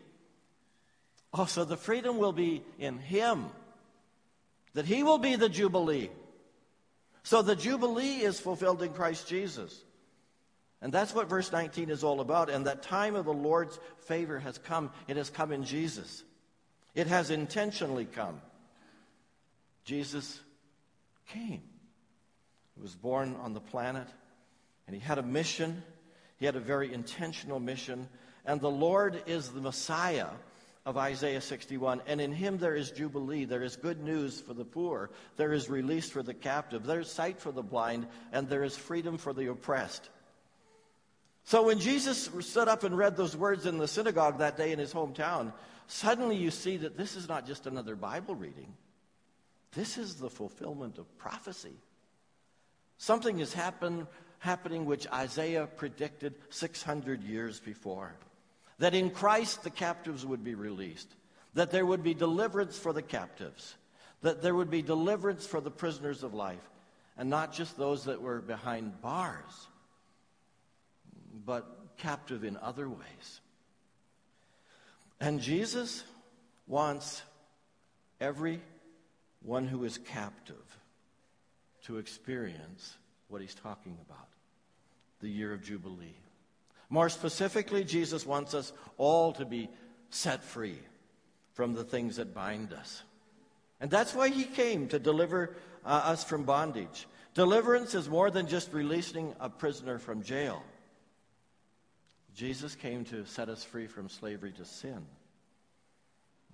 Oh, 1.34 1.46
so 1.46 1.64
the 1.64 1.78
freedom 1.78 2.18
will 2.18 2.32
be 2.32 2.64
in 2.80 2.98
Him, 2.98 3.46
that 4.74 4.86
He 4.86 5.04
will 5.04 5.20
be 5.20 5.36
the 5.36 5.50
Jubilee. 5.50 6.10
So 7.24 7.42
the 7.42 7.56
Jubilee 7.56 8.22
is 8.22 8.40
fulfilled 8.40 8.82
in 8.82 8.94
Christ 8.94 9.28
Jesus. 9.28 9.84
And 10.82 10.92
that's 10.92 11.14
what 11.14 11.30
verse 11.30 11.52
19 11.52 11.90
is 11.90 12.04
all 12.04 12.22
about. 12.22 12.50
And 12.50 12.66
that 12.66 12.84
time 12.84 13.16
of 13.16 13.26
the 13.26 13.34
Lord's 13.34 13.80
favor 14.00 14.40
has 14.40 14.58
come. 14.58 14.92
It 15.08 15.18
has 15.18 15.30
come 15.30 15.52
in 15.52 15.66
Jesus. 15.66 16.24
It 16.96 17.08
has 17.08 17.30
intentionally 17.30 18.06
come. 18.06 18.42
Jesus 19.84 20.40
came. 21.28 21.62
He 22.76 22.82
was 22.82 22.96
born 22.96 23.36
on 23.42 23.54
the 23.54 23.60
planet, 23.60 24.08
and 24.90 24.96
he 25.00 25.08
had 25.08 25.20
a 25.20 25.24
mission. 25.24 25.84
He 26.38 26.48
had 26.48 26.56
a 26.56 26.60
very 26.60 26.92
intentional 26.92 27.60
mission. 27.60 28.10
And 28.44 28.60
the 28.60 28.72
Lord 28.72 29.22
is 29.28 29.50
the 29.50 29.62
Messiah 29.62 30.30
of 30.84 30.98
Isaiah 30.98 31.42
61. 31.42 32.02
And 32.08 32.20
in 32.20 32.32
him 32.32 32.58
there 32.58 32.74
is 32.74 32.90
jubilee. 32.90 33.46
There 33.46 33.62
is 33.62 33.76
good 33.76 34.02
news 34.02 34.42
for 34.42 34.56
the 34.56 34.66
poor. 34.66 35.12
There 35.38 35.54
is 35.54 35.70
release 35.70 36.10
for 36.10 36.24
the 36.24 36.34
captive. 36.34 36.88
There 36.88 37.02
is 37.02 37.12
sight 37.12 37.40
for 37.40 37.52
the 37.52 37.62
blind. 37.62 38.08
And 38.32 38.50
there 38.50 38.64
is 38.64 38.76
freedom 38.76 39.20
for 39.20 39.32
the 39.32 39.52
oppressed. 39.52 40.10
So 41.44 41.68
when 41.68 41.78
Jesus 41.78 42.28
stood 42.40 42.68
up 42.68 42.84
and 42.84 42.98
read 42.98 43.16
those 43.16 43.38
words 43.38 43.68
in 43.68 43.78
the 43.78 43.88
synagogue 43.88 44.40
that 44.40 44.58
day 44.58 44.72
in 44.72 44.80
his 44.80 44.92
hometown, 44.92 45.54
suddenly 45.86 46.36
you 46.36 46.50
see 46.50 46.78
that 46.78 46.98
this 46.98 47.16
is 47.16 47.30
not 47.30 47.46
just 47.46 47.68
another 47.68 47.96
Bible 47.96 48.34
reading. 48.34 48.74
This 49.74 50.00
is 50.00 50.16
the 50.16 50.32
fulfillment 50.32 50.98
of 50.98 51.16
prophecy. 51.20 51.78
Something 52.98 53.38
has 53.38 53.54
happen, 53.54 54.08
happening 54.40 54.86
which 54.86 55.08
Isaiah 55.12 55.68
predicted 55.68 56.34
600 56.50 57.24
years 57.24 57.60
before. 57.60 58.16
That 58.80 58.96
in 58.96 59.12
Christ 59.12 59.64
the 59.64 59.70
captives 59.70 60.26
would 60.26 60.44
be 60.44 60.56
released, 60.56 61.14
that 61.54 61.72
there 61.72 61.86
would 61.86 62.04
be 62.04 62.14
deliverance 62.14 62.78
for 62.78 62.94
the 62.94 63.02
captives, 63.02 63.76
that 64.22 64.42
there 64.42 64.56
would 64.56 64.72
be 64.72 64.82
deliverance 64.82 65.46
for 65.46 65.60
the 65.60 65.72
prisoners 65.72 66.24
of 66.24 66.34
life, 66.34 66.70
and 67.18 67.30
not 67.30 67.54
just 67.54 67.78
those 67.78 68.06
that 68.06 68.22
were 68.22 68.40
behind 68.40 69.02
bars, 69.02 69.68
but 71.46 71.98
captive 71.98 72.46
in 72.46 72.56
other 72.58 72.88
ways. 72.88 73.42
And 75.20 75.42
Jesus 75.42 76.06
wants 76.66 77.22
every 78.22 78.62
one 79.42 79.68
who 79.68 79.84
is 79.84 79.98
captive 79.98 80.56
to 81.84 81.98
experience 81.98 82.96
what 83.28 83.42
he's 83.42 83.56
talking 83.56 83.98
about 84.06 84.29
the 85.22 85.30
year 85.30 85.54
of 85.54 85.64
Jubilee. 85.64 86.16
More 86.90 87.10
specifically, 87.10 87.84
Jesus 87.84 88.26
wants 88.26 88.54
us 88.54 88.74
all 88.98 89.34
to 89.34 89.46
be 89.46 89.70
set 90.10 90.44
free 90.44 90.80
from 91.54 91.74
the 91.74 91.84
things 91.84 92.16
that 92.16 92.34
bind 92.34 92.74
us. 92.74 93.04
And 93.80 93.92
that's 93.92 94.14
why 94.14 94.30
he 94.30 94.44
came 94.44 94.88
to 94.90 95.00
deliver 95.00 95.56
uh, 95.86 95.90
us 96.06 96.24
from 96.24 96.44
bondage. 96.44 97.08
Deliverance 97.34 97.94
is 97.96 98.10
more 98.10 98.32
than 98.32 98.48
just 98.48 98.74
releasing 98.74 99.36
a 99.40 99.50
prisoner 99.50 100.00
from 100.00 100.24
jail. 100.24 100.64
Jesus 102.34 102.76
came 102.76 103.06
to 103.06 103.26
set 103.26 103.50
us 103.50 103.64
free 103.64 103.88
from 103.88 104.10
slavery 104.10 104.52
to 104.54 104.66
sin. 104.66 105.06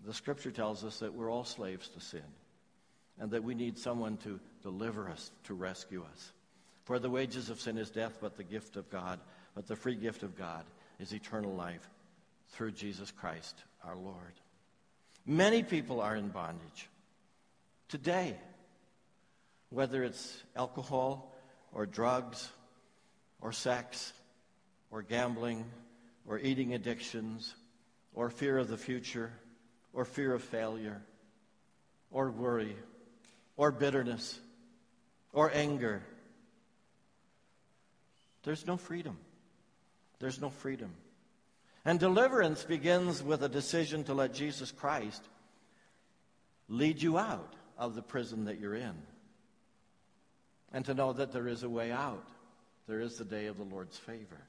The 0.05 0.13
scripture 0.13 0.51
tells 0.51 0.83
us 0.83 0.99
that 0.99 1.13
we're 1.13 1.31
all 1.31 1.45
slaves 1.45 1.87
to 1.89 1.99
sin 1.99 2.23
and 3.19 3.31
that 3.31 3.43
we 3.43 3.55
need 3.55 3.77
someone 3.77 4.17
to 4.17 4.39
deliver 4.61 5.09
us, 5.09 5.31
to 5.45 5.53
rescue 5.53 6.05
us. 6.11 6.31
For 6.85 6.99
the 6.99 7.09
wages 7.09 7.49
of 7.49 7.59
sin 7.59 7.77
is 7.77 7.89
death, 7.89 8.19
but 8.21 8.37
the 8.37 8.43
gift 8.43 8.77
of 8.77 8.89
God, 8.89 9.19
but 9.55 9.67
the 9.67 9.75
free 9.75 9.95
gift 9.95 10.23
of 10.23 10.37
God 10.37 10.63
is 10.99 11.13
eternal 11.13 11.53
life 11.53 11.89
through 12.49 12.71
Jesus 12.71 13.11
Christ 13.11 13.55
our 13.83 13.95
Lord. 13.95 14.33
Many 15.25 15.63
people 15.63 15.99
are 15.99 16.15
in 16.15 16.29
bondage 16.29 16.87
today, 17.89 18.35
whether 19.69 20.03
it's 20.03 20.43
alcohol 20.55 21.35
or 21.73 21.87
drugs 21.87 22.49
or 23.41 23.51
sex 23.51 24.13
or 24.91 25.01
gambling 25.01 25.65
or 26.27 26.37
eating 26.37 26.75
addictions 26.75 27.55
or 28.13 28.29
fear 28.29 28.59
of 28.59 28.67
the 28.67 28.77
future 28.77 29.31
or 29.91 30.05
fear 30.05 30.33
of 30.33 30.43
failure 30.43 31.01
or 32.11 32.29
worry 32.29 32.75
or 33.57 33.71
bitterness 33.71 34.39
or 35.33 35.51
anger. 35.51 36.03
There's 38.45 38.65
no 38.65 38.77
freedom. 38.77 39.17
There's 40.19 40.39
no 40.39 40.49
freedom. 40.49 40.91
And 41.83 41.99
deliverance 41.99 42.63
begins 42.63 43.21
with 43.21 43.43
a 43.43 43.49
decision 43.49 44.03
to 44.05 44.13
let 44.13 44.33
Jesus 44.33 44.71
Christ 44.71 45.21
lead 46.69 47.01
you 47.01 47.17
out 47.17 47.53
of 47.77 47.95
the 47.95 48.01
prison 48.01 48.45
that 48.45 48.59
you're 48.59 48.75
in. 48.75 48.95
And 50.71 50.85
to 50.85 50.93
know 50.93 51.13
that 51.13 51.31
there 51.31 51.47
is 51.47 51.63
a 51.63 51.69
way 51.69 51.91
out. 51.91 52.27
There 52.87 53.01
is 53.01 53.17
the 53.17 53.25
day 53.25 53.47
of 53.47 53.57
the 53.57 53.63
Lord's 53.63 53.97
favor. 53.97 54.41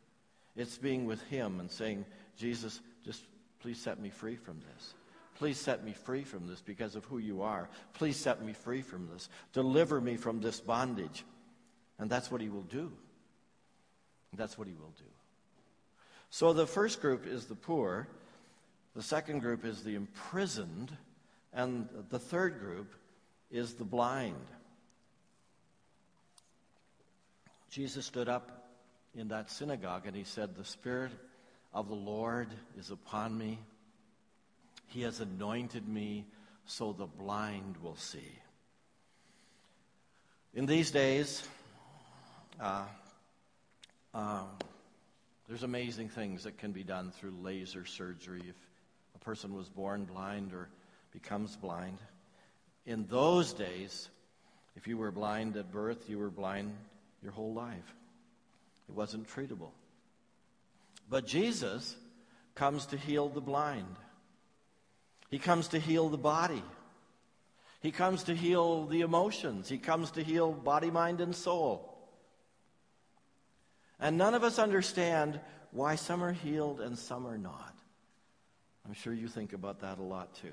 It's 0.56 0.78
being 0.78 1.06
with 1.06 1.22
Him 1.24 1.60
and 1.60 1.70
saying, 1.70 2.04
Jesus, 2.36 2.80
just 3.04 3.22
please 3.60 3.78
set 3.78 4.00
me 4.00 4.10
free 4.10 4.36
from 4.36 4.60
this. 4.60 4.94
Please 5.38 5.58
set 5.58 5.84
me 5.84 5.92
free 5.92 6.24
from 6.24 6.46
this 6.46 6.60
because 6.60 6.96
of 6.96 7.04
who 7.04 7.18
you 7.18 7.42
are. 7.42 7.68
Please 7.94 8.16
set 8.16 8.42
me 8.42 8.52
free 8.52 8.80
from 8.82 9.08
this. 9.12 9.28
Deliver 9.52 10.00
me 10.00 10.16
from 10.16 10.40
this 10.40 10.60
bondage. 10.60 11.24
And 11.98 12.08
that's 12.08 12.30
what 12.30 12.40
he 12.40 12.48
will 12.48 12.62
do. 12.62 12.92
That's 14.34 14.58
what 14.58 14.68
he 14.68 14.74
will 14.74 14.92
do. 14.98 15.04
So 16.30 16.52
the 16.52 16.66
first 16.66 17.00
group 17.00 17.26
is 17.26 17.46
the 17.46 17.54
poor, 17.54 18.08
the 18.94 19.02
second 19.02 19.40
group 19.40 19.64
is 19.64 19.82
the 19.82 19.94
imprisoned, 19.94 20.96
and 21.52 21.88
the 22.10 22.18
third 22.18 22.58
group 22.60 22.94
is 23.50 23.74
the 23.74 23.84
blind. 23.84 24.34
Jesus 27.70 28.06
stood 28.06 28.28
up 28.28 28.68
in 29.14 29.28
that 29.28 29.50
synagogue 29.50 30.06
and 30.06 30.16
he 30.16 30.24
said, 30.24 30.56
The 30.56 30.64
Spirit 30.64 31.12
of 31.72 31.88
the 31.88 31.94
Lord 31.94 32.48
is 32.78 32.90
upon 32.90 33.36
me 33.36 33.58
he 34.86 35.02
has 35.02 35.20
anointed 35.20 35.86
me 35.88 36.24
so 36.64 36.92
the 36.92 37.06
blind 37.06 37.76
will 37.82 37.96
see. 37.96 38.38
In 40.54 40.66
these 40.66 40.90
days, 40.90 41.46
uh, 42.60 42.84
uh, 44.16 44.40
there's 45.46 45.62
amazing 45.62 46.08
things 46.08 46.44
that 46.44 46.56
can 46.56 46.72
be 46.72 46.82
done 46.82 47.10
through 47.10 47.34
laser 47.42 47.84
surgery 47.84 48.42
if 48.48 48.56
a 49.14 49.18
person 49.18 49.54
was 49.54 49.68
born 49.68 50.06
blind 50.06 50.54
or 50.54 50.68
becomes 51.12 51.54
blind. 51.54 51.98
In 52.86 53.06
those 53.08 53.52
days, 53.52 54.08
if 54.74 54.88
you 54.88 54.96
were 54.96 55.10
blind 55.10 55.56
at 55.56 55.70
birth, 55.70 56.08
you 56.08 56.18
were 56.18 56.30
blind 56.30 56.72
your 57.22 57.32
whole 57.32 57.52
life. 57.52 57.94
It 58.88 58.94
wasn't 58.94 59.28
treatable. 59.28 59.70
But 61.10 61.26
Jesus 61.26 61.94
comes 62.54 62.86
to 62.86 62.96
heal 62.96 63.28
the 63.28 63.42
blind. 63.42 63.96
He 65.30 65.38
comes 65.38 65.68
to 65.68 65.78
heal 65.78 66.08
the 66.08 66.16
body. 66.16 66.62
He 67.82 67.92
comes 67.92 68.22
to 68.24 68.34
heal 68.34 68.86
the 68.86 69.02
emotions. 69.02 69.68
He 69.68 69.76
comes 69.76 70.12
to 70.12 70.22
heal 70.22 70.52
body, 70.52 70.90
mind, 70.90 71.20
and 71.20 71.34
soul. 71.34 71.95
And 73.98 74.18
none 74.18 74.34
of 74.34 74.44
us 74.44 74.58
understand 74.58 75.40
why 75.70 75.96
some 75.96 76.22
are 76.22 76.32
healed 76.32 76.80
and 76.80 76.98
some 76.98 77.26
are 77.26 77.38
not. 77.38 77.74
I'm 78.86 78.94
sure 78.94 79.12
you 79.12 79.28
think 79.28 79.52
about 79.52 79.80
that 79.80 79.98
a 79.98 80.02
lot 80.02 80.34
too. 80.34 80.52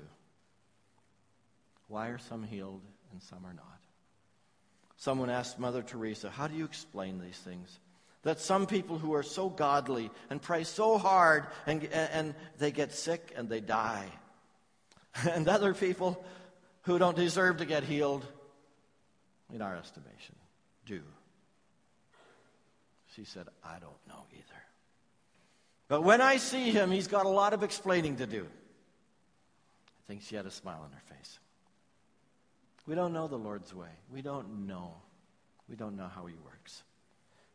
Why 1.88 2.08
are 2.08 2.18
some 2.18 2.42
healed 2.42 2.82
and 3.12 3.22
some 3.22 3.44
are 3.44 3.52
not? 3.54 3.64
Someone 4.96 5.30
asked 5.30 5.58
Mother 5.58 5.82
Teresa, 5.82 6.30
How 6.30 6.46
do 6.46 6.56
you 6.56 6.64
explain 6.64 7.20
these 7.20 7.36
things? 7.38 7.78
That 8.22 8.40
some 8.40 8.66
people 8.66 8.98
who 8.98 9.14
are 9.14 9.22
so 9.22 9.50
godly 9.50 10.10
and 10.30 10.40
pray 10.40 10.64
so 10.64 10.96
hard 10.96 11.46
and, 11.66 11.84
and 11.84 12.34
they 12.58 12.72
get 12.72 12.92
sick 12.92 13.34
and 13.36 13.48
they 13.48 13.60
die. 13.60 14.06
and 15.30 15.46
other 15.46 15.74
people 15.74 16.24
who 16.82 16.98
don't 16.98 17.16
deserve 17.16 17.58
to 17.58 17.66
get 17.66 17.84
healed, 17.84 18.26
in 19.52 19.62
our 19.62 19.76
estimation, 19.76 20.34
do. 20.86 21.00
She 23.14 23.24
said, 23.24 23.46
I 23.64 23.78
don't 23.78 24.08
know 24.08 24.24
either. 24.32 24.62
But 25.88 26.02
when 26.02 26.20
I 26.20 26.38
see 26.38 26.70
him, 26.70 26.90
he's 26.90 27.06
got 27.06 27.26
a 27.26 27.30
lot 27.30 27.52
of 27.52 27.62
explaining 27.62 28.16
to 28.16 28.26
do. 28.26 28.46
I 28.46 30.02
think 30.08 30.22
she 30.22 30.34
had 30.36 30.46
a 30.46 30.50
smile 30.50 30.80
on 30.84 30.90
her 30.90 31.14
face. 31.16 31.38
We 32.86 32.94
don't 32.94 33.12
know 33.12 33.28
the 33.28 33.36
Lord's 33.36 33.72
way. 33.74 33.88
We 34.12 34.20
don't 34.20 34.66
know. 34.66 34.94
We 35.68 35.76
don't 35.76 35.96
know 35.96 36.08
how 36.14 36.26
he 36.26 36.34
works. 36.44 36.82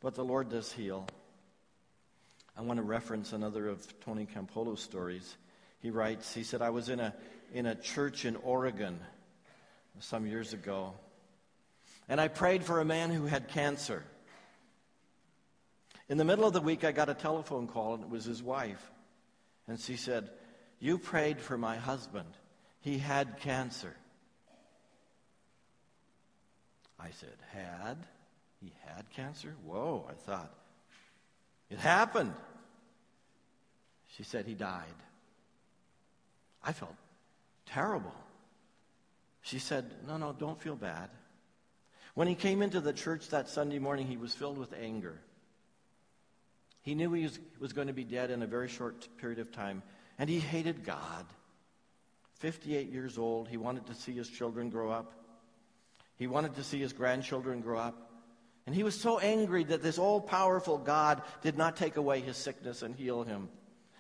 But 0.02 0.16
the 0.16 0.24
Lord 0.24 0.50
does 0.50 0.72
heal. 0.72 1.08
I 2.58 2.62
want 2.62 2.78
to 2.78 2.84
reference 2.84 3.34
another 3.34 3.68
of 3.68 3.86
Tony 4.02 4.26
Campolo's 4.26 4.82
stories. 4.82 5.38
He 5.82 5.92
writes, 5.92 6.34
he 6.34 6.44
said, 6.44 6.62
I 6.62 6.70
was 6.70 6.90
in 6.90 7.00
a, 7.00 7.14
in 7.54 7.66
a 7.66 7.76
church 7.76 8.26
in 8.26 8.36
Oregon 8.38 9.00
some 10.00 10.26
years 10.26 10.54
ago, 10.54 10.94
and 12.08 12.20
I 12.20 12.30
prayed 12.30 12.64
for 12.64 12.80
a 12.80 12.86
man 12.86 13.12
who 13.12 13.26
had 13.26 13.50
cancer. 13.50 14.04
In 16.10 16.18
the 16.18 16.26
middle 16.26 16.46
of 16.46 16.54
the 16.54 16.62
week, 16.62 16.84
I 16.84 16.92
got 16.92 17.08
a 17.08 17.14
telephone 17.14 17.68
call, 17.68 17.94
and 17.94 18.04
it 18.04 18.10
was 18.10 18.26
his 18.26 18.42
wife. 18.42 18.92
And 19.68 19.80
she 19.80 19.96
said, 19.96 20.30
You 20.80 20.98
prayed 20.98 21.40
for 21.40 21.58
my 21.58 21.78
husband. 21.78 22.30
He 22.82 22.98
had 22.98 23.40
cancer. 23.40 23.96
I 27.00 27.12
said, 27.12 27.36
Had? 27.52 27.98
He 28.60 28.74
had 28.86 29.10
cancer? 29.12 29.54
Whoa, 29.64 30.06
I 30.10 30.14
thought. 30.14 30.52
It 31.70 31.78
happened. 31.78 32.34
She 34.18 34.24
said, 34.24 34.48
He 34.48 34.56
died. 34.56 34.86
I 36.64 36.74
felt 36.74 36.96
terrible. 37.68 38.16
She 39.44 39.60
said, 39.60 39.86
No, 40.08 40.18
no, 40.18 40.34
don't 40.34 40.60
feel 40.60 40.76
bad. 40.76 41.10
When 42.16 42.28
he 42.28 42.36
came 42.36 42.64
into 42.64 42.82
the 42.82 42.94
church 42.94 43.30
that 43.30 43.48
Sunday 43.48 43.78
morning, 43.78 44.08
he 44.08 44.18
was 44.18 44.34
filled 44.34 44.58
with 44.58 44.74
anger. 44.74 45.20
He 46.82 46.96
knew 46.96 47.12
he 47.14 47.24
was, 47.24 47.40
was 47.60 47.74
going 47.74 47.88
to 47.88 47.94
be 47.94 48.04
dead 48.04 48.32
in 48.32 48.42
a 48.42 48.48
very 48.48 48.68
short 48.68 49.08
period 49.18 49.40
of 49.40 49.52
time, 49.52 49.84
and 50.18 50.30
he 50.30 50.40
hated 50.40 50.84
God. 50.84 51.26
58 52.36 52.90
years 52.90 53.18
old, 53.18 53.50
he 53.50 53.58
wanted 53.58 53.86
to 53.88 53.94
see 53.94 54.14
his 54.14 54.30
children 54.30 54.70
grow 54.70 54.90
up. 54.92 55.14
He 56.16 56.28
wanted 56.28 56.56
to 56.56 56.64
see 56.64 56.80
his 56.80 56.94
grandchildren 56.94 57.62
grow 57.62 57.80
up. 57.80 58.10
And 58.66 58.76
he 58.76 58.84
was 58.84 59.00
so 59.00 59.20
angry 59.20 59.64
that 59.66 59.82
this 59.82 59.98
all 59.98 60.22
powerful 60.22 60.78
God 60.78 61.22
did 61.42 61.58
not 61.58 61.76
take 61.76 61.98
away 61.98 62.22
his 62.22 62.38
sickness 62.38 62.82
and 62.82 62.96
heal 62.96 63.24
him. 63.24 63.50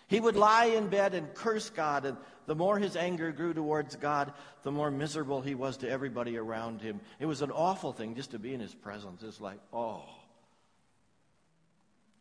He 0.07 0.19
would 0.19 0.35
lie 0.35 0.65
in 0.65 0.87
bed 0.87 1.13
and 1.13 1.33
curse 1.33 1.69
God, 1.69 2.05
and 2.05 2.17
the 2.47 2.55
more 2.55 2.79
his 2.79 2.95
anger 2.95 3.31
grew 3.31 3.53
towards 3.53 3.95
God, 3.95 4.33
the 4.63 4.71
more 4.71 4.89
miserable 4.89 5.41
he 5.41 5.53
was 5.53 5.77
to 5.77 5.89
everybody 5.89 6.37
around 6.37 6.81
him. 6.81 6.99
It 7.19 7.25
was 7.27 7.41
an 7.41 7.51
awful 7.51 7.93
thing 7.93 8.15
just 8.15 8.31
to 8.31 8.39
be 8.39 8.53
in 8.53 8.59
his 8.59 8.73
presence. 8.73 9.21
It's 9.21 9.39
like, 9.39 9.59
oh. 9.71 10.03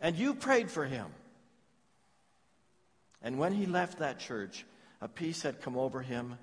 And 0.01 0.17
you 0.17 0.35
prayed 0.35 0.71
for 0.71 0.85
him. 0.85 1.07
And 3.23 3.39
when 3.39 3.53
he 3.53 3.67
left 3.67 3.99
that 3.99 4.21
church, 4.21 4.65
a 5.01 5.09
peace 5.09 5.43
had 5.43 5.61
come 5.61 5.77
over 5.77 6.03
him, 6.03 6.39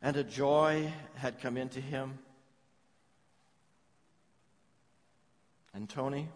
and 0.00 0.16
a 0.16 0.24
joy 0.24 0.92
had 1.16 1.40
come 1.40 1.56
into 1.56 1.80
him. 1.80 2.18
And 5.74 5.88
Tony, 5.88 6.28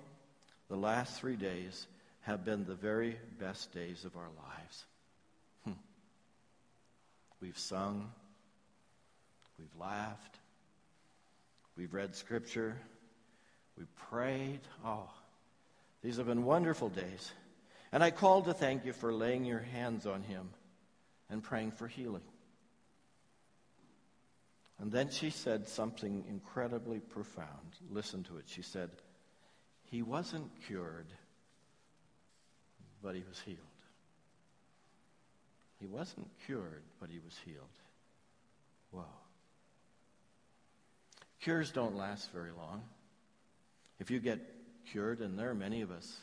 the 0.68 0.76
last 0.76 1.18
three 1.18 1.36
days, 1.36 1.86
have 2.22 2.44
been 2.44 2.64
the 2.64 2.74
very 2.74 3.16
best 3.38 3.72
days 3.72 4.04
of 4.04 4.16
our 4.16 4.28
lives. 4.36 4.84
Hmm. 5.64 5.72
We've 7.40 7.58
sung, 7.58 8.10
we've 9.58 9.80
laughed, 9.80 10.38
we've 11.76 11.94
read 11.94 12.14
scripture, 12.14 12.76
we've 13.78 13.94
prayed. 14.10 14.60
Oh, 14.84 15.08
these 16.02 16.16
have 16.16 16.26
been 16.26 16.44
wonderful 16.44 16.88
days. 16.88 17.32
And 17.92 18.02
I 18.02 18.10
called 18.10 18.44
to 18.46 18.54
thank 18.54 18.84
you 18.84 18.92
for 18.92 19.12
laying 19.12 19.44
your 19.44 19.60
hands 19.60 20.06
on 20.06 20.22
him 20.22 20.50
and 21.30 21.42
praying 21.42 21.72
for 21.72 21.88
healing. 21.88 22.22
And 24.78 24.92
then 24.92 25.10
she 25.10 25.30
said 25.30 25.68
something 25.68 26.24
incredibly 26.28 27.00
profound. 27.00 27.48
Listen 27.90 28.22
to 28.24 28.36
it. 28.36 28.44
She 28.46 28.62
said, 28.62 28.90
He 29.90 30.02
wasn't 30.02 30.50
cured 30.66 31.06
but 33.02 33.14
he 33.14 33.22
was 33.28 33.40
healed. 33.40 33.58
He 35.80 35.86
wasn't 35.86 36.28
cured, 36.46 36.82
but 37.00 37.10
he 37.10 37.20
was 37.24 37.36
healed. 37.44 37.64
Whoa. 38.90 39.04
Cures 41.40 41.70
don't 41.70 41.96
last 41.96 42.32
very 42.32 42.50
long. 42.50 42.82
If 44.00 44.10
you 44.10 44.18
get 44.18 44.40
cured, 44.92 45.20
and 45.20 45.38
there 45.38 45.50
are 45.50 45.54
many 45.54 45.82
of 45.82 45.90
us 45.90 46.16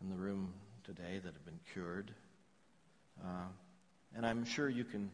in 0.00 0.08
the 0.08 0.16
room 0.16 0.52
today 0.84 1.20
that 1.22 1.32
have 1.32 1.44
been 1.44 1.60
cured, 1.72 2.10
uh, 3.22 3.48
and 4.16 4.26
I'm 4.26 4.44
sure 4.44 4.68
you 4.68 4.84
can 4.84 5.10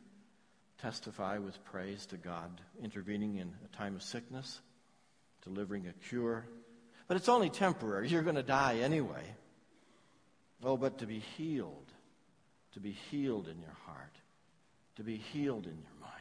testify 0.81 1.39
with 1.39 1.63
praise 1.65 2.07
to 2.07 2.17
God 2.17 2.61
intervening 2.83 3.37
in 3.37 3.53
a 3.65 3.77
time 3.77 3.97
of 3.97 4.03
sickness, 4.03 4.61
delivering 5.45 5.87
a 5.87 5.93
cure. 6.09 6.45
But 7.09 7.17
it's 7.17 7.29
only 7.29 7.51
temporary. 7.51 8.09
You're 8.09 8.23
going 8.23 8.37
to 8.37 8.43
die 8.43 8.79
anyway. 8.83 9.23
Oh, 10.63 10.77
but 10.77 10.99
to 10.99 11.07
be 11.07 11.21
healed, 11.37 11.93
to 12.73 12.81
be 12.81 12.93
healed 13.11 13.49
in 13.49 13.61
your 13.61 13.77
heart, 13.87 14.15
to 14.97 15.03
be 15.03 15.17
healed 15.17 15.67
in 15.67 15.79
your 15.79 16.01
mind, 16.01 16.13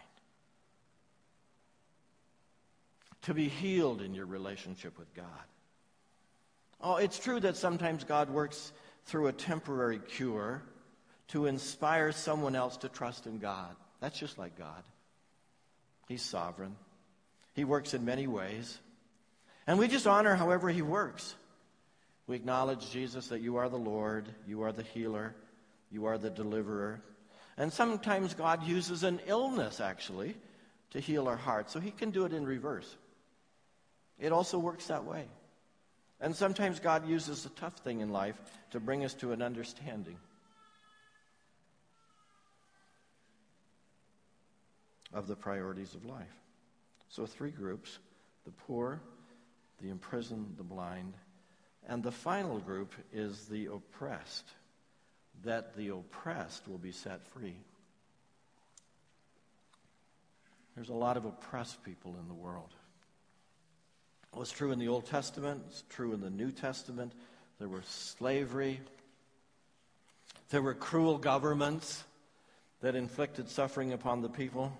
to 3.23 3.33
be 3.33 3.47
healed 3.47 4.01
in 4.01 4.13
your 4.13 4.25
relationship 4.25 4.97
with 4.99 5.13
God. 5.15 5.25
Oh, 6.81 6.97
it's 6.97 7.19
true 7.19 7.39
that 7.39 7.57
sometimes 7.57 8.03
God 8.03 8.29
works 8.29 8.71
through 9.05 9.27
a 9.27 9.33
temporary 9.33 9.99
cure 9.99 10.61
to 11.29 11.45
inspire 11.45 12.11
someone 12.11 12.55
else 12.55 12.77
to 12.77 12.89
trust 12.89 13.25
in 13.27 13.39
God. 13.39 13.75
That's 13.99 14.19
just 14.19 14.37
like 14.37 14.57
God. 14.57 14.83
He's 16.07 16.21
sovereign. 16.21 16.75
He 17.53 17.63
works 17.63 17.93
in 17.93 18.05
many 18.05 18.27
ways. 18.27 18.77
And 19.65 19.79
we 19.79 19.87
just 19.87 20.05
honor 20.05 20.35
however 20.35 20.69
He 20.69 20.81
works. 20.81 21.35
We 22.27 22.35
acknowledge, 22.35 22.91
Jesus, 22.91 23.27
that 23.27 23.41
you 23.41 23.57
are 23.57 23.69
the 23.69 23.77
Lord, 23.77 24.27
you 24.47 24.63
are 24.63 24.71
the 24.71 24.83
healer, 24.83 25.35
you 25.91 26.05
are 26.05 26.17
the 26.17 26.29
deliverer. 26.29 27.01
And 27.57 27.71
sometimes 27.71 28.33
God 28.33 28.63
uses 28.63 29.03
an 29.03 29.19
illness, 29.27 29.79
actually, 29.79 30.35
to 30.91 30.99
heal 30.99 31.27
our 31.27 31.37
hearts. 31.37 31.71
So 31.71 31.79
he 31.79 31.91
can 31.91 32.11
do 32.11 32.25
it 32.25 32.33
in 32.33 32.45
reverse. 32.45 32.95
It 34.19 34.31
also 34.31 34.59
works 34.59 34.87
that 34.87 35.05
way. 35.05 35.25
And 36.21 36.35
sometimes 36.35 36.79
God 36.79 37.07
uses 37.07 37.45
a 37.45 37.49
tough 37.49 37.77
thing 37.79 37.99
in 37.99 38.09
life 38.09 38.35
to 38.71 38.79
bring 38.79 39.03
us 39.03 39.13
to 39.15 39.31
an 39.31 39.41
understanding 39.41 40.17
of 45.13 45.27
the 45.27 45.35
priorities 45.35 45.93
of 45.93 46.05
life. 46.05 46.41
So, 47.09 47.25
three 47.25 47.51
groups 47.51 47.99
the 48.45 48.51
poor, 48.51 49.01
the 49.81 49.89
imprisoned, 49.89 50.55
the 50.57 50.63
blind, 50.63 51.13
and 51.87 52.03
the 52.03 52.11
final 52.11 52.59
group 52.59 52.93
is 53.13 53.45
the 53.45 53.67
oppressed, 53.67 54.47
that 55.43 55.75
the 55.75 55.89
oppressed 55.89 56.67
will 56.67 56.77
be 56.77 56.91
set 56.91 57.25
free. 57.27 57.55
There's 60.75 60.89
a 60.89 60.93
lot 60.93 61.17
of 61.17 61.25
oppressed 61.25 61.83
people 61.83 62.15
in 62.19 62.27
the 62.27 62.33
world. 62.33 62.73
Was 64.35 64.51
true 64.51 64.71
in 64.71 64.79
the 64.79 64.89
Old 64.89 65.05
Testament, 65.05 65.63
it's 65.69 65.85
true 65.87 66.13
in 66.13 66.19
the 66.19 66.29
New 66.29 66.51
Testament. 66.51 67.13
There 67.57 67.69
was 67.69 67.85
slavery, 67.85 68.81
there 70.49 70.61
were 70.61 70.73
cruel 70.73 71.17
governments 71.17 72.03
that 72.81 72.95
inflicted 72.95 73.49
suffering 73.49 73.93
upon 73.93 74.21
the 74.21 74.29
people. 74.29 74.71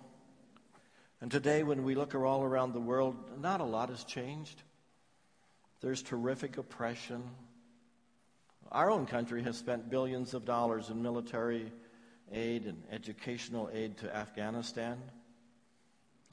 And 1.21 1.31
today, 1.31 1.63
when 1.63 1.85
we 1.85 1.95
look 1.95 2.13
all 2.13 2.43
around 2.43 2.73
the 2.73 2.81
world, 2.81 3.15
not 3.41 3.61
a 3.61 3.63
lot 3.63 3.89
has 3.89 4.03
changed. 4.03 4.61
There's 5.79 6.03
terrific 6.03 6.57
oppression. 6.57 7.23
Our 8.71 8.91
own 8.91 9.05
country 9.05 9.41
has 9.43 9.57
spent 9.57 9.89
billions 9.89 10.33
of 10.33 10.43
dollars 10.43 10.89
in 10.89 11.01
military 11.01 11.71
aid 12.31 12.65
and 12.65 12.83
educational 12.91 13.69
aid 13.73 13.97
to 13.99 14.13
Afghanistan 14.13 15.01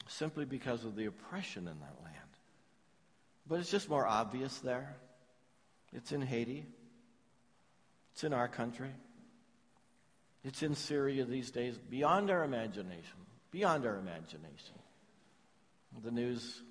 simply 0.07 0.43
because 0.43 0.83
of 0.83 0.97
the 0.97 1.05
oppression 1.05 1.69
in 1.69 1.79
that 1.79 1.95
land. 2.03 2.22
But 3.47 3.59
it's 3.59 3.71
just 3.71 3.89
more 3.89 4.07
obvious 4.07 4.57
there. 4.59 4.95
It's 5.91 6.11
in 6.11 6.21
Haiti. 6.21 6.65
It's 8.13 8.23
in 8.23 8.33
our 8.33 8.47
country. 8.47 8.91
It's 10.43 10.61
in 10.61 10.75
Syria 10.75 11.25
these 11.25 11.51
days, 11.51 11.77
beyond 11.77 12.29
our 12.29 12.43
imagination. 12.43 13.17
Beyond 13.51 13.85
our 13.85 13.97
imagination. 13.97 14.75
The 16.03 16.11
news 16.11 16.61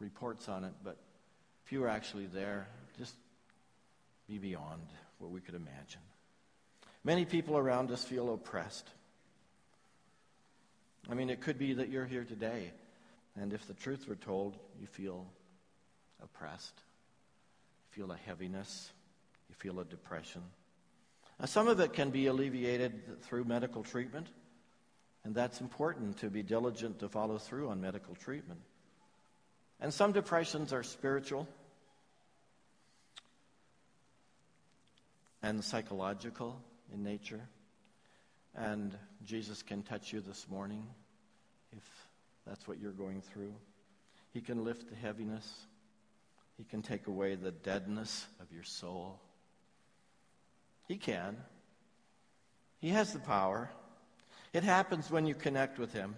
reports 0.00 0.48
on 0.48 0.64
it, 0.64 0.72
but 0.82 0.96
if 1.64 1.72
you 1.72 1.80
were 1.80 1.88
actually 1.88 2.26
there, 2.26 2.66
just 2.98 3.14
be 4.26 4.38
beyond 4.38 4.82
what 5.18 5.30
we 5.30 5.40
could 5.40 5.54
imagine. 5.54 6.00
Many 7.04 7.24
people 7.24 7.56
around 7.56 7.90
us 7.90 8.04
feel 8.04 8.32
oppressed. 8.32 8.88
I 11.10 11.14
mean, 11.14 11.30
it 11.30 11.40
could 11.40 11.58
be 11.58 11.74
that 11.74 11.88
you're 11.88 12.06
here 12.06 12.24
today, 12.24 12.72
and 13.40 13.52
if 13.52 13.66
the 13.66 13.74
truth 13.74 14.08
were 14.08 14.16
told, 14.16 14.56
you 14.80 14.86
feel 14.86 15.26
oppressed. 16.22 16.74
You 16.76 18.02
feel 18.02 18.12
a 18.12 18.16
heaviness. 18.16 18.90
You 19.48 19.54
feel 19.54 19.80
a 19.80 19.84
depression. 19.84 20.42
Now, 21.40 21.46
some 21.46 21.68
of 21.68 21.80
it 21.80 21.92
can 21.92 22.10
be 22.10 22.26
alleviated 22.26 23.22
through 23.22 23.44
medical 23.44 23.82
treatment, 23.82 24.26
and 25.24 25.34
that's 25.34 25.60
important 25.60 26.18
to 26.18 26.30
be 26.30 26.42
diligent 26.42 26.98
to 27.00 27.08
follow 27.08 27.38
through 27.38 27.68
on 27.68 27.80
medical 27.80 28.14
treatment. 28.14 28.60
And 29.80 29.94
some 29.94 30.12
depressions 30.12 30.72
are 30.72 30.82
spiritual. 30.82 31.46
and 35.42 35.62
psychological 35.62 36.60
in 36.92 37.02
nature. 37.02 37.40
And 38.54 38.96
Jesus 39.24 39.62
can 39.62 39.82
touch 39.82 40.12
you 40.12 40.20
this 40.20 40.46
morning 40.48 40.84
if 41.76 41.84
that's 42.46 42.66
what 42.66 42.80
you're 42.80 42.92
going 42.92 43.20
through. 43.20 43.54
He 44.32 44.40
can 44.40 44.64
lift 44.64 44.88
the 44.88 44.96
heaviness. 44.96 45.66
He 46.58 46.64
can 46.64 46.82
take 46.82 47.06
away 47.06 47.36
the 47.36 47.52
deadness 47.52 48.26
of 48.40 48.52
your 48.52 48.64
soul. 48.64 49.20
He 50.88 50.96
can. 50.96 51.36
He 52.80 52.88
has 52.90 53.12
the 53.12 53.20
power. 53.20 53.70
It 54.52 54.64
happens 54.64 55.10
when 55.10 55.24
you 55.24 55.34
connect 55.34 55.78
with 55.78 55.92
Him, 55.92 56.16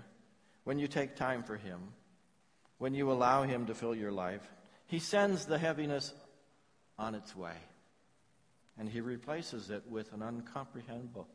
when 0.64 0.78
you 0.78 0.88
take 0.88 1.14
time 1.14 1.42
for 1.42 1.56
Him, 1.56 1.80
when 2.78 2.94
you 2.94 3.12
allow 3.12 3.42
Him 3.42 3.66
to 3.66 3.74
fill 3.74 3.94
your 3.94 4.12
life. 4.12 4.42
He 4.86 4.98
sends 4.98 5.44
the 5.44 5.58
heaviness 5.58 6.12
on 6.98 7.14
its 7.14 7.36
way, 7.36 7.56
and 8.78 8.88
He 8.88 9.00
replaces 9.00 9.70
it 9.70 9.82
with 9.88 10.12
an 10.12 10.20
uncomprehendable, 10.20 11.26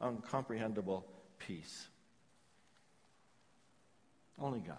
uncomprehendable 0.00 1.02
peace. 1.38 1.88
Only 4.38 4.60
God, 4.60 4.76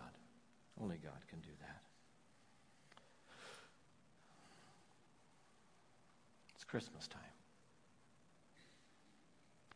only 0.82 0.98
God 0.98 1.20
can 1.30 1.40
do 1.40 1.52
that. 1.62 1.82
It's 6.56 6.63
Christmas 6.74 7.08
time. 7.08 7.22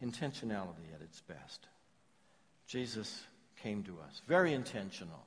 Intentionality 0.04 0.96
at 0.96 1.02
its 1.04 1.22
best. 1.22 1.68
Jesus 2.66 3.24
came 3.62 3.84
to 3.84 4.00
us. 4.08 4.24
Very 4.28 4.52
intentional. 4.52 5.24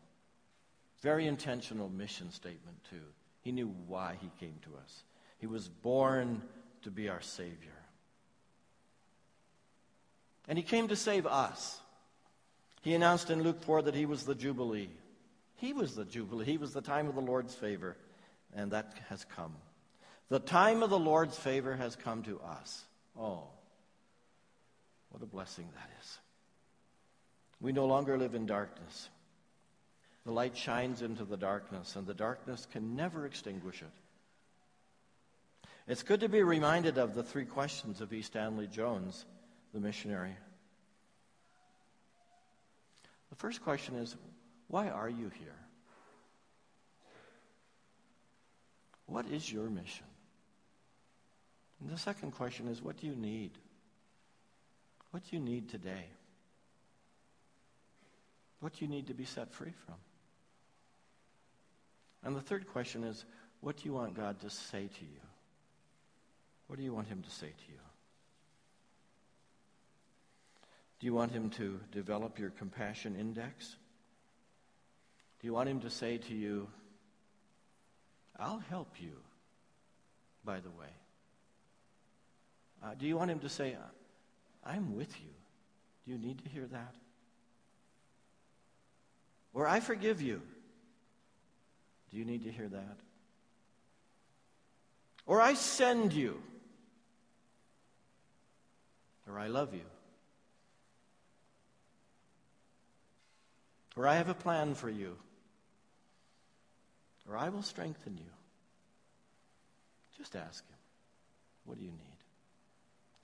Very 1.00 1.28
intentional 1.28 1.88
mission 1.88 2.33
statement, 2.33 2.76
too. 2.90 2.96
He 3.42 3.52
knew 3.52 3.72
why 3.87 4.16
he 4.20 4.33
came 4.44 4.56
to 4.62 4.70
us. 4.83 5.04
He 5.38 5.46
was 5.46 5.68
born 5.68 6.42
to 6.83 6.90
be 6.90 7.09
our 7.09 7.20
Savior. 7.20 7.54
And 10.48 10.59
he 10.59 10.64
came 10.64 10.88
to 10.88 10.96
save 10.96 11.24
us. 11.24 11.78
He 12.83 12.94
announced 12.94 13.30
in 13.30 13.44
Luke 13.44 13.62
4 13.62 13.83
that 13.83 13.94
he 13.94 14.06
was 14.06 14.24
the 14.24 14.35
Jubilee. 14.35 14.90
He 15.54 15.72
was 15.72 15.94
the 15.94 16.04
Jubilee. 16.04 16.46
He 16.46 16.59
was 16.59 16.72
the 16.72 16.80
time 16.80 17.06
of 17.06 17.14
the 17.14 17.20
Lord's 17.20 17.54
favor, 17.54 17.96
and 18.56 18.72
that 18.72 18.92
has 19.09 19.24
come. 19.24 19.54
The 20.31 20.38
time 20.38 20.83
of 20.85 20.90
the 20.90 20.99
Lord's 20.99 21.37
favor 21.37 21.77
has 21.77 21.97
come 21.97 22.23
to 22.23 22.40
us. 22.40 22.85
Oh, 23.19 23.43
what 25.11 25.23
a 25.23 25.27
blessing 25.27 25.69
that 25.75 25.90
is. 26.01 26.19
We 27.61 27.73
no 27.73 27.87
longer 27.87 28.16
live 28.16 28.35
in 28.35 28.47
darkness. 28.47 29.09
The 30.25 30.33
light 30.33 30.57
shines 30.57 31.03
into 31.03 31.25
the 31.25 31.37
darkness, 31.37 31.97
and 31.97 32.07
the 32.07 32.14
darkness 32.14 32.66
can 32.71 32.95
never 32.95 33.27
extinguish 33.27 33.83
it. 33.83 33.88
It's 35.88 36.05
good 36.05 36.21
to 36.21 36.29
be 36.29 36.43
reminded 36.43 36.97
of 36.99 37.14
the 37.14 37.25
three 37.25 37.45
questions 37.45 38.01
of 38.01 38.12
E. 38.12 38.23
Stanley 38.23 38.69
Jones, 38.69 39.25
the 39.75 39.81
missionary. 39.81 40.37
The 43.31 43.37
first 43.37 43.62
question 43.62 43.97
is 43.97 44.14
why 44.69 44.88
are 44.88 45.09
you 45.09 45.33
here? 45.40 45.57
What 49.07 49.27
is 49.27 49.53
your 49.53 49.69
mission? 49.69 50.07
And 51.81 51.90
the 51.90 51.99
second 51.99 52.33
question 52.33 52.69
is 52.69 52.83
what 52.83 52.99
do 52.99 53.07
you 53.07 53.14
need? 53.14 53.53
What 55.11 55.25
do 55.29 55.37
you 55.37 55.43
need 55.43 55.69
today? 55.69 56.05
What 58.61 58.75
do 58.75 58.85
you 58.85 58.90
need 58.90 59.07
to 59.07 59.14
be 59.14 59.25
set 59.25 59.53
free 59.53 59.73
from? 59.87 59.97
And 62.23 62.37
the 62.37 62.40
third 62.40 62.69
question 62.69 63.05
is 63.05 63.25
what 63.61 63.79
do 63.79 63.85
you 63.85 63.93
want 63.93 64.14
God 64.14 64.40
to 64.40 64.51
say 64.51 64.88
to 64.99 65.05
you? 65.05 65.21
What 66.66 66.79
do 66.79 66.85
you 66.85 66.95
want 66.95 67.09
Him 67.09 67.23
to 67.23 67.31
say 67.31 67.49
to 67.49 67.73
you? 67.73 67.79
Do 71.01 71.07
you 71.07 71.14
want 71.14 71.33
Him 71.33 71.51
to 71.51 71.81
develop 71.90 72.38
your 72.38 72.51
compassion 72.51 73.16
index? 73.16 73.77
Do 75.40 75.47
you 75.47 75.55
want 75.55 75.69
Him 75.69 75.81
to 75.81 75.90
say 75.90 76.19
to 76.19 76.35
you, 76.35 76.69
I'll 78.38 78.62
help 78.69 79.01
you, 79.01 79.16
by 80.45 80.61
the 80.61 80.71
way? 80.71 80.99
Uh, 82.83 82.95
do 82.99 83.07
you 83.07 83.16
want 83.16 83.31
Him 83.31 83.40
to 83.40 83.49
say, 83.49 83.77
I'm 84.64 84.97
with 84.97 85.14
you? 85.21 85.31
Do 86.05 86.12
you 86.12 86.19
need 86.19 86.43
to 86.45 86.49
hear 86.49 86.66
that? 86.66 86.95
Or 89.53 89.66
I 89.66 89.81
forgive 89.81 90.23
you. 90.23 90.40
Do 92.11 92.16
you 92.16 92.25
need 92.25 92.45
to 92.45 92.51
hear 92.51 92.69
that? 92.69 92.99
Or 95.27 95.40
I 95.40 95.55
send 95.55 96.12
you. 96.12 96.40
Or 99.29 99.38
I 99.38 99.49
love 99.49 99.75
you. 99.75 99.81
Or 103.97 104.07
I 104.07 104.16
have 104.16 104.29
a 104.29 104.35
plan 104.35 104.75
for 104.75 104.88
you. 104.88 105.16
Or 107.29 107.37
I 107.37 107.49
will 107.49 107.62
strengthen 107.62 108.16
you. 108.16 108.33
Just 110.16 110.35
ask 110.35 110.66
Him. 110.69 110.77
What 111.64 111.79
do 111.79 111.85
you 111.85 111.90
need? 111.90 112.10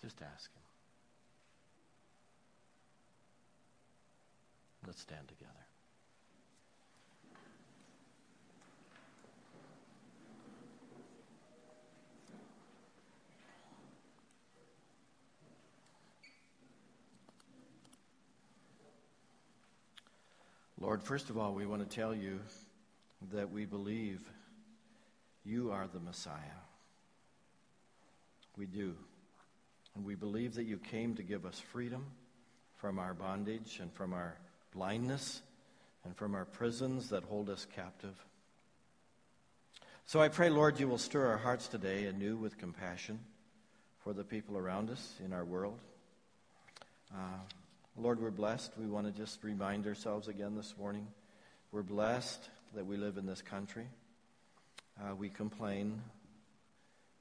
Just 0.03 0.21
ask 0.23 0.53
Him. 0.55 0.63
Let's 4.87 5.01
stand 5.01 5.27
together. 5.27 5.53
Lord, 20.79 21.03
first 21.03 21.31
of 21.31 21.39
all, 21.39 21.53
we 21.53 21.67
want 21.67 21.83
to 21.83 21.97
tell 21.97 22.15
you 22.15 22.39
that 23.33 23.51
we 23.51 23.65
believe 23.65 24.21
you 25.45 25.73
are 25.73 25.89
the 25.93 25.99
Messiah. 25.99 26.37
We 28.57 28.67
do. 28.67 28.95
And 29.97 30.05
we 30.05 30.15
believe 30.15 30.55
that 30.57 30.65
you 30.65 30.77
came 30.77 31.15
to 31.15 31.23
give 31.23 31.47
us 31.47 31.59
freedom 31.59 32.05
from 32.77 32.99
our 32.99 33.15
bondage 33.15 33.79
and 33.81 33.91
from 33.95 34.13
our 34.13 34.37
blindness 34.75 35.41
and 36.05 36.15
from 36.15 36.35
our 36.35 36.45
prisons 36.45 37.09
that 37.09 37.25
hold 37.25 37.49
us 37.49 37.67
captive. 37.75 38.15
So 40.05 40.21
I 40.21 40.29
pray, 40.29 40.51
Lord, 40.51 40.79
you 40.79 40.87
will 40.87 40.99
stir 40.99 41.27
our 41.27 41.39
hearts 41.39 41.67
today 41.67 42.05
anew 42.05 42.37
with 42.37 42.59
compassion 42.59 43.19
for 44.05 44.13
the 44.13 44.23
people 44.23 44.59
around 44.59 44.91
us 44.91 45.15
in 45.25 45.33
our 45.33 45.45
world. 45.45 45.79
Uh, 47.13 47.41
Lord, 47.97 48.21
we're 48.21 48.31
blessed. 48.31 48.73
We 48.79 48.87
want 48.87 49.07
to 49.07 49.19
just 49.19 49.43
remind 49.43 49.87
ourselves 49.87 50.29
again 50.29 50.55
this 50.55 50.75
morning. 50.79 51.07
We're 51.73 51.83
blessed 51.83 52.51
that 52.75 52.85
we 52.85 52.99
live 52.99 53.17
in 53.17 53.25
this 53.25 53.41
country. 53.41 53.87
Uh, 55.01 55.15
we 55.15 55.31
complain 55.31 56.03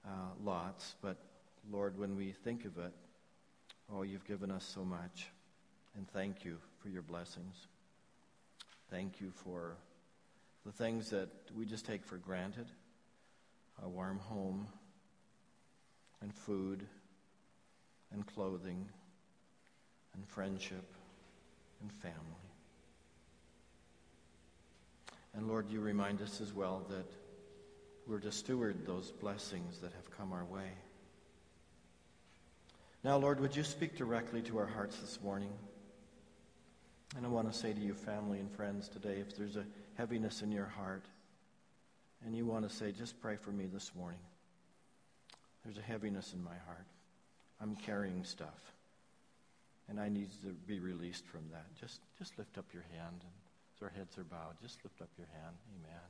uh, 0.05 0.09
lots, 0.43 0.95
but 1.01 1.17
Lord, 1.71 1.97
when 1.97 2.15
we 2.15 2.31
think 2.31 2.65
of 2.65 2.77
it, 2.77 2.93
oh, 3.93 4.03
you've 4.03 4.25
given 4.25 4.51
us 4.51 4.63
so 4.65 4.83
much. 4.83 5.27
And 5.95 6.07
thank 6.09 6.43
you 6.43 6.57
for 6.79 6.89
your 6.89 7.01
blessings. 7.01 7.67
Thank 8.89 9.21
you 9.21 9.31
for 9.31 9.77
the 10.65 10.71
things 10.71 11.09
that 11.11 11.29
we 11.55 11.65
just 11.65 11.85
take 11.85 12.03
for 12.03 12.17
granted 12.17 12.67
a 13.83 13.89
warm 13.89 14.19
home, 14.19 14.67
and 16.21 16.33
food, 16.33 16.85
and 18.11 18.25
clothing 18.25 18.87
and 20.13 20.27
friendship 20.27 20.85
and 21.81 21.91
family. 21.91 22.15
And 25.33 25.47
Lord, 25.47 25.69
you 25.69 25.81
remind 25.81 26.21
us 26.21 26.39
as 26.39 26.53
well 26.53 26.85
that 26.89 27.05
we're 28.07 28.19
to 28.19 28.31
steward 28.31 28.85
those 28.85 29.11
blessings 29.11 29.79
that 29.79 29.91
have 29.93 30.09
come 30.09 30.31
our 30.31 30.45
way. 30.45 30.71
Now, 33.05 33.17
Lord, 33.17 33.39
would 33.39 33.55
you 33.55 33.63
speak 33.63 33.95
directly 33.95 34.41
to 34.41 34.57
our 34.57 34.65
hearts 34.65 34.97
this 34.97 35.19
morning? 35.23 35.51
And 37.15 37.23
I 37.23 37.29
want 37.29 37.53
to 37.53 37.55
say 37.55 37.71
to 37.71 37.79
you, 37.79 37.93
family 37.93 38.39
and 38.39 38.51
friends, 38.51 38.89
today, 38.89 39.17
if 39.19 39.37
there's 39.37 39.57
a 39.57 39.65
heaviness 39.93 40.41
in 40.41 40.51
your 40.51 40.65
heart 40.65 41.05
and 42.25 42.35
you 42.35 42.47
want 42.47 42.67
to 42.67 42.75
say, 42.75 42.91
just 42.91 43.21
pray 43.21 43.35
for 43.35 43.51
me 43.51 43.67
this 43.71 43.91
morning. 43.95 44.17
There's 45.63 45.77
a 45.77 45.83
heaviness 45.83 46.33
in 46.33 46.43
my 46.43 46.57
heart. 46.65 46.87
I'm 47.61 47.75
carrying 47.75 48.23
stuff 48.23 48.73
and 49.87 49.99
I 49.99 50.09
need 50.09 50.29
to 50.41 50.47
be 50.65 50.79
released 50.79 51.27
from 51.27 51.41
that. 51.51 51.67
Just, 51.79 51.99
just 52.17 52.35
lift 52.39 52.57
up 52.57 52.65
your 52.73 52.85
hand, 52.91 53.21
and 53.21 53.33
as 53.75 53.83
our 53.83 53.91
heads 53.95 54.17
are 54.17 54.23
bowed, 54.23 54.55
just 54.63 54.83
lift 54.83 54.99
up 54.99 55.09
your 55.15 55.27
hand. 55.27 55.55
Amen. 55.77 56.09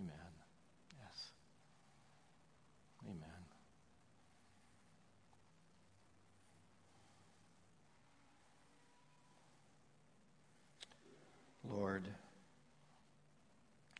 Amen. 0.00 0.32
Yes. 1.02 1.26
Amen. 3.04 3.43
Lord, 11.76 12.04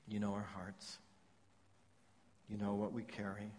you 0.07 0.20
know 0.20 0.33
our 0.33 0.47
hearts. 0.55 0.99
You 2.49 2.57
know 2.57 2.75
what 2.75 2.93
we 2.93 3.03
carry. 3.03 3.51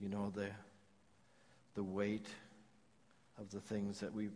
You 0.00 0.08
know 0.08 0.32
the, 0.34 0.48
the 1.74 1.82
weight 1.82 2.26
of 3.38 3.50
the 3.50 3.60
things 3.60 4.00
that 4.00 4.12
we 4.12 4.30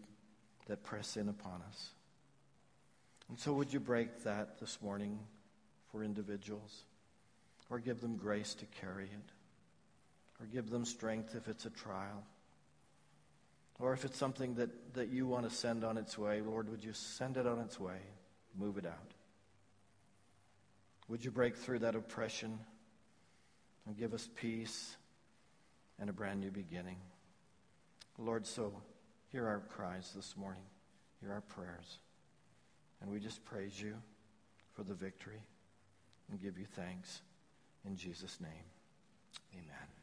that 0.69 0.83
press 0.83 1.17
in 1.17 1.29
upon 1.29 1.63
us. 1.69 1.91
And 3.29 3.39
so 3.39 3.53
would 3.53 3.73
you 3.73 3.81
break 3.81 4.25
that 4.25 4.59
this 4.61 4.79
morning 4.83 5.19
for 5.91 6.03
individuals? 6.03 6.83
Or 7.71 7.79
give 7.79 8.01
them 8.01 8.17
grace 8.17 8.55
to 8.55 8.67
carry 8.81 9.05
it? 9.05 10.41
Or 10.41 10.47
give 10.47 10.71
them 10.71 10.85
strength 10.85 11.35
if 11.35 11.49
it's 11.49 11.67
a 11.67 11.71
trial? 11.71 12.25
Or 13.79 13.93
if 13.93 14.05
it's 14.05 14.19
something 14.19 14.55
that, 14.55 14.95
that 14.95 15.09
you 15.09 15.27
want 15.27 15.49
to 15.49 15.55
send 15.55 15.85
on 15.85 15.99
its 15.99 16.17
way, 16.17 16.41
Lord, 16.41 16.69
would 16.71 16.83
you 16.83 16.93
send 16.93 17.37
it 17.37 17.47
on 17.47 17.59
its 17.59 17.79
way? 17.79 17.99
Move 18.59 18.79
it 18.79 18.87
out. 18.87 19.13
Would 21.09 21.25
you 21.25 21.31
break 21.31 21.57
through 21.57 21.81
that 21.81 21.95
oppression 21.95 22.59
and 23.87 23.97
give 23.97 24.15
us 24.15 24.29
peace 24.35 24.97
and 25.99 26.09
a 26.09 26.13
brand 26.13 26.41
new 26.41 26.51
beginning? 26.51 26.97
Lord, 28.19 28.47
so 28.47 28.73
hear 29.31 29.47
our 29.47 29.61
cries 29.61 30.13
this 30.17 30.37
morning, 30.37 30.65
hear 31.21 31.33
our 31.33 31.43
prayers. 31.43 31.99
And 33.01 33.11
we 33.11 33.21
just 33.21 33.45
praise 33.45 33.81
you 33.81 33.95
for 34.73 34.85
the 34.85 34.95
victory 34.95 35.43
and 36.31 36.41
give 36.41 36.59
you 36.59 36.65
thanks. 36.65 37.21
In 37.85 37.97
Jesus' 37.97 38.41
name, 38.41 38.65
amen. 39.53 39.96